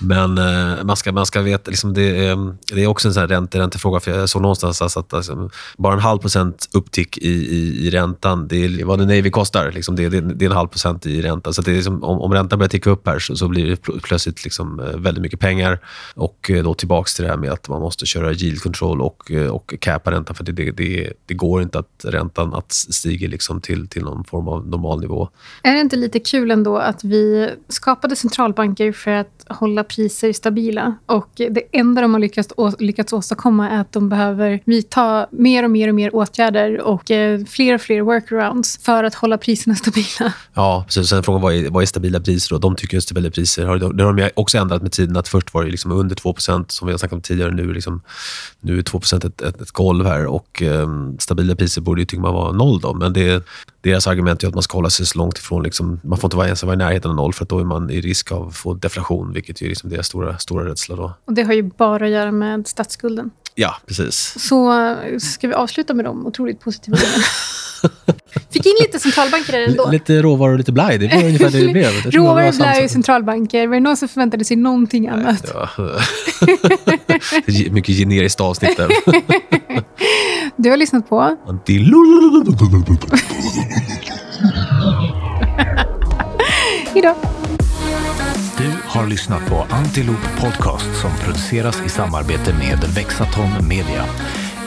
men 0.00 0.38
eh, 0.38 0.84
man, 0.84 0.96
ska, 0.96 1.12
man 1.12 1.26
ska 1.26 1.40
veta, 1.40 1.70
liksom 1.70 1.94
det, 1.94 2.26
är, 2.26 2.56
det 2.74 2.82
är 2.82 2.86
också 2.86 3.08
en 3.08 3.14
sån 3.14 3.20
här 3.20 3.28
ränte, 3.28 3.58
räntefråga. 3.58 4.00
För 4.00 4.10
jag 4.10 4.28
såg 4.28 4.42
någonstans 4.42 4.82
alltså 4.82 5.00
att 5.00 5.12
alltså, 5.12 5.50
bara 5.78 5.94
en 5.94 6.00
halv 6.00 6.18
procent 6.18 6.68
upptick 6.72 7.18
i, 7.18 7.30
i, 7.30 7.86
i 7.86 7.90
räntan, 7.90 8.48
det 8.48 8.64
är 8.64 8.84
vad 8.84 8.98
det 8.98 9.06
Navy 9.06 9.30
kostar. 9.30 9.72
Liksom 9.72 9.96
det, 9.96 10.08
det, 10.08 10.20
det 10.20 10.44
är 10.44 10.50
en 10.50 10.56
halv 10.56 10.68
procent 10.68 11.06
i 11.06 11.22
ränta. 11.22 11.52
Så 11.52 11.62
det 11.62 11.70
är 11.70 11.74
liksom, 11.74 12.04
om, 12.04 12.20
om 12.20 12.32
räntan 12.32 12.58
börjar 12.58 12.68
ticka 12.68 12.90
upp 12.90 13.06
här 13.06 13.18
så, 13.18 13.36
så 13.36 13.48
blir 13.48 13.66
det 13.66 13.76
plötsligt 14.02 14.44
liksom 14.44 14.80
eh, 14.80 14.96
väldigt 14.96 15.22
mycket 15.22 15.40
pengar. 15.40 15.78
Och 16.14 16.50
eh, 16.50 16.64
då 16.64 16.74
tillbaka 16.74 17.08
till 17.16 17.24
det 17.24 17.30
här 17.30 17.36
med 17.36 17.50
att 17.50 17.68
man 17.68 17.80
måste 17.80 18.06
köra 18.06 18.32
yield 18.32 18.62
control 18.62 19.00
och, 19.00 19.30
eh, 19.30 19.46
och 19.46 19.74
capa 19.80 20.10
räntan. 20.10 20.36
För 20.36 20.44
det, 20.44 20.52
det, 20.52 20.70
det, 20.70 21.12
det 21.26 21.34
går 21.34 21.62
inte 21.62 21.78
att 21.78 22.04
räntan 22.04 22.54
att 22.54 22.72
stiger 22.72 23.28
liksom 23.28 23.60
till, 23.60 23.88
till 23.88 24.02
någon 24.02 24.24
form 24.24 24.48
av 24.48 24.68
normal 24.68 25.00
nivå. 25.00 25.28
Är 25.62 25.74
det 25.74 25.80
inte 25.80 25.96
lite 25.96 26.20
kul 26.20 26.50
ändå 26.50 26.78
att 26.78 27.04
vi 27.04 27.50
skapade 27.68 28.16
centralbanker 28.16 28.92
för 28.92 29.10
att 29.10 29.46
hålla 29.48 29.84
priser 29.90 30.32
stabila 30.32 30.94
och 31.06 31.28
det 31.36 31.62
enda 31.72 32.00
de 32.00 32.12
har 32.12 32.20
lyckats, 32.20 32.54
lyckats 32.78 33.12
åstadkomma 33.12 33.70
är 33.70 33.80
att 33.80 33.92
de 33.92 34.08
behöver 34.08 34.60
vidta 34.64 35.26
mer 35.30 35.64
och 35.64 35.70
mer 35.70 35.88
och 35.88 35.94
mer 35.94 36.14
åtgärder 36.14 36.80
och 36.80 37.10
eh, 37.10 37.44
fler 37.44 37.74
och 37.74 37.80
fler 37.80 38.00
workarounds 38.00 38.78
för 38.82 39.04
att 39.04 39.14
hålla 39.14 39.38
priserna 39.38 39.74
stabila. 39.76 40.32
Ja, 40.54 40.84
precis. 40.86 41.08
Sen 41.08 41.22
frågan 41.22 41.42
vad 41.42 41.54
är, 41.54 41.70
vad 41.70 41.82
är 41.82 41.86
stabila 41.86 42.20
priser? 42.20 42.54
Då? 42.54 42.58
De 42.58 42.76
tycker 42.76 42.96
att 42.96 43.02
stabila 43.02 43.30
priser 43.30 43.66
har, 43.66 43.78
det 43.78 44.04
har 44.04 44.12
de 44.12 44.30
också 44.34 44.58
ändrat 44.58 44.82
med 44.82 44.92
tiden. 44.92 45.16
Att 45.16 45.28
först 45.28 45.54
var 45.54 45.64
det 45.64 45.70
liksom 45.70 45.92
under 45.92 46.16
2% 46.16 46.64
som 46.68 46.86
vi 46.86 46.92
har 46.92 46.98
snackat 46.98 47.12
om 47.12 47.20
tidigare. 47.20 47.50
Nu, 47.50 47.72
liksom, 47.72 48.02
nu 48.60 48.78
är 48.78 48.82
2 48.82 48.98
ett, 48.98 49.24
ett, 49.24 49.60
ett 49.60 49.70
golv 49.70 50.06
här 50.06 50.26
och 50.26 50.62
eh, 50.62 50.88
stabila 51.18 51.54
priser 51.54 51.80
borde 51.80 52.00
ju 52.00 52.06
tycka 52.06 52.22
man 52.22 52.34
vara 52.34 52.52
noll. 52.52 52.80
Då. 52.80 52.94
Men 52.94 53.12
det, 53.12 53.44
deras 53.80 54.06
argument 54.06 54.42
är 54.42 54.48
att 54.48 54.54
man 54.54 54.62
ska 54.62 54.78
hålla 54.78 54.90
sig 54.90 55.06
så 55.06 55.18
långt 55.18 55.38
ifrån. 55.38 55.62
Liksom, 55.62 56.00
man 56.02 56.18
får 56.18 56.28
inte 56.28 56.36
vara, 56.36 56.46
ens 56.46 56.62
vara 56.62 56.74
i 56.74 56.78
närheten 56.78 57.10
av 57.10 57.16
noll 57.16 57.32
för 57.32 57.44
då 57.44 57.58
är 57.58 57.64
man 57.64 57.90
i 57.90 58.00
risk 58.00 58.32
av 58.32 58.48
att 58.48 58.56
få 58.56 58.74
deflation, 58.74 59.32
vilket 59.32 59.62
är 59.62 59.66
liksom 59.80 59.90
deras 59.90 60.06
stora, 60.06 60.38
stora 60.38 60.70
rädsla. 60.70 60.96
Då. 60.96 61.12
Och 61.24 61.34
det 61.34 61.42
har 61.42 61.52
ju 61.52 61.62
bara 61.62 62.04
att 62.04 62.10
göra 62.10 62.32
med 62.32 62.68
statsskulden. 62.68 63.30
Ja, 63.54 63.76
precis. 63.86 64.34
Så 64.38 64.96
ska 65.20 65.48
vi 65.48 65.54
avsluta 65.54 65.94
med 65.94 66.04
de 66.04 66.26
otroligt 66.26 66.60
positiva 66.60 66.96
Fick 68.50 68.66
in 68.66 68.76
lite 68.80 68.98
centralbanker 68.98 69.52
där 69.52 69.68
ändå. 69.68 69.84
L 69.84 69.92
lite 69.92 70.22
råvaror 70.22 70.52
och 70.52 70.58
lite 70.58 70.72
blaj. 70.72 70.98
Det 70.98 71.08
var 71.08 71.24
ungefär 71.24 71.50
det 71.50 71.66
det 71.66 71.72
blev. 71.72 71.92
råvaror, 72.12 72.52
blaj 72.52 72.84
och 72.84 72.90
centralbanker. 72.90 73.66
Var 73.66 73.74
det 73.74 73.80
någon 73.80 73.96
som 73.96 74.08
förväntade 74.08 74.44
sig 74.44 74.56
någonting 74.56 75.08
annat? 75.08 75.52
Ja. 75.54 75.68
Mycket 77.70 77.96
generiskt 77.96 78.40
avsnitt 78.40 78.76
där. 78.76 78.88
Du 80.56 80.70
har 80.70 80.76
lyssnat 80.76 81.08
på... 81.08 81.36
Hejdå. 86.92 87.39
Har 88.92 89.06
lyssnat 89.06 89.46
på 89.46 89.66
Antiloop 89.70 90.40
Podcast 90.40 91.00
som 91.00 91.10
produceras 91.24 91.82
i 91.86 91.88
samarbete 91.88 92.54
med 92.54 92.84
Vexaton 92.94 93.68
Media. 93.68 94.04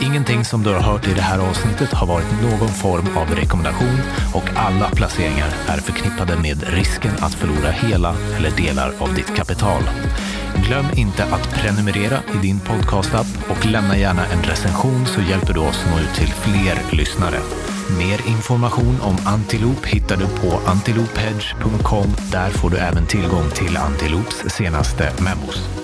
Ingenting 0.02 0.46
som 0.46 0.64
du 0.64 0.70
har 0.70 0.80
hört 0.80 1.08
i 1.08 1.14
det 1.14 1.22
här 1.22 1.40
avsnittet 1.50 1.94
har 1.94 2.08
varit 2.08 2.42
någon 2.42 2.70
form 2.70 3.18
av 3.18 3.36
rekommendation 3.36 3.98
och 4.34 4.44
alla 4.56 4.90
placeringar 4.90 5.50
är 5.68 5.78
förknippade 5.78 6.38
med 6.38 6.64
risken 6.64 7.12
att 7.20 7.34
förlora 7.34 7.72
hela 7.72 8.16
eller 8.38 8.52
delar 8.52 8.94
av 9.00 9.14
ditt 9.14 9.36
kapital. 9.36 9.84
Glöm 10.68 10.86
inte 10.96 11.24
att 11.26 11.54
prenumerera 11.54 12.20
i 12.36 12.38
din 12.48 12.60
podcastapp 12.60 13.28
och 13.50 13.66
lämna 13.66 13.98
gärna 13.98 14.26
en 14.26 14.44
recension 14.44 15.06
så 15.06 15.22
hjälper 15.22 15.54
du 15.54 15.60
oss 15.60 15.86
nå 15.92 16.00
ut 16.00 16.14
till 16.16 16.34
fler 16.34 16.98
lyssnare. 16.98 17.40
Mer 17.90 18.28
information 18.28 19.02
om 19.02 19.18
Antiloop 19.26 19.86
hittar 19.86 20.18
du 20.18 20.28
på 20.28 20.60
antiloophedge.com. 20.66 22.08
Där 22.32 22.50
får 22.50 22.70
du 22.70 22.78
även 22.78 23.08
tillgång 23.08 23.50
till 23.50 23.78
Antiloops 23.78 24.44
senaste 24.48 25.12
memos. 25.24 25.83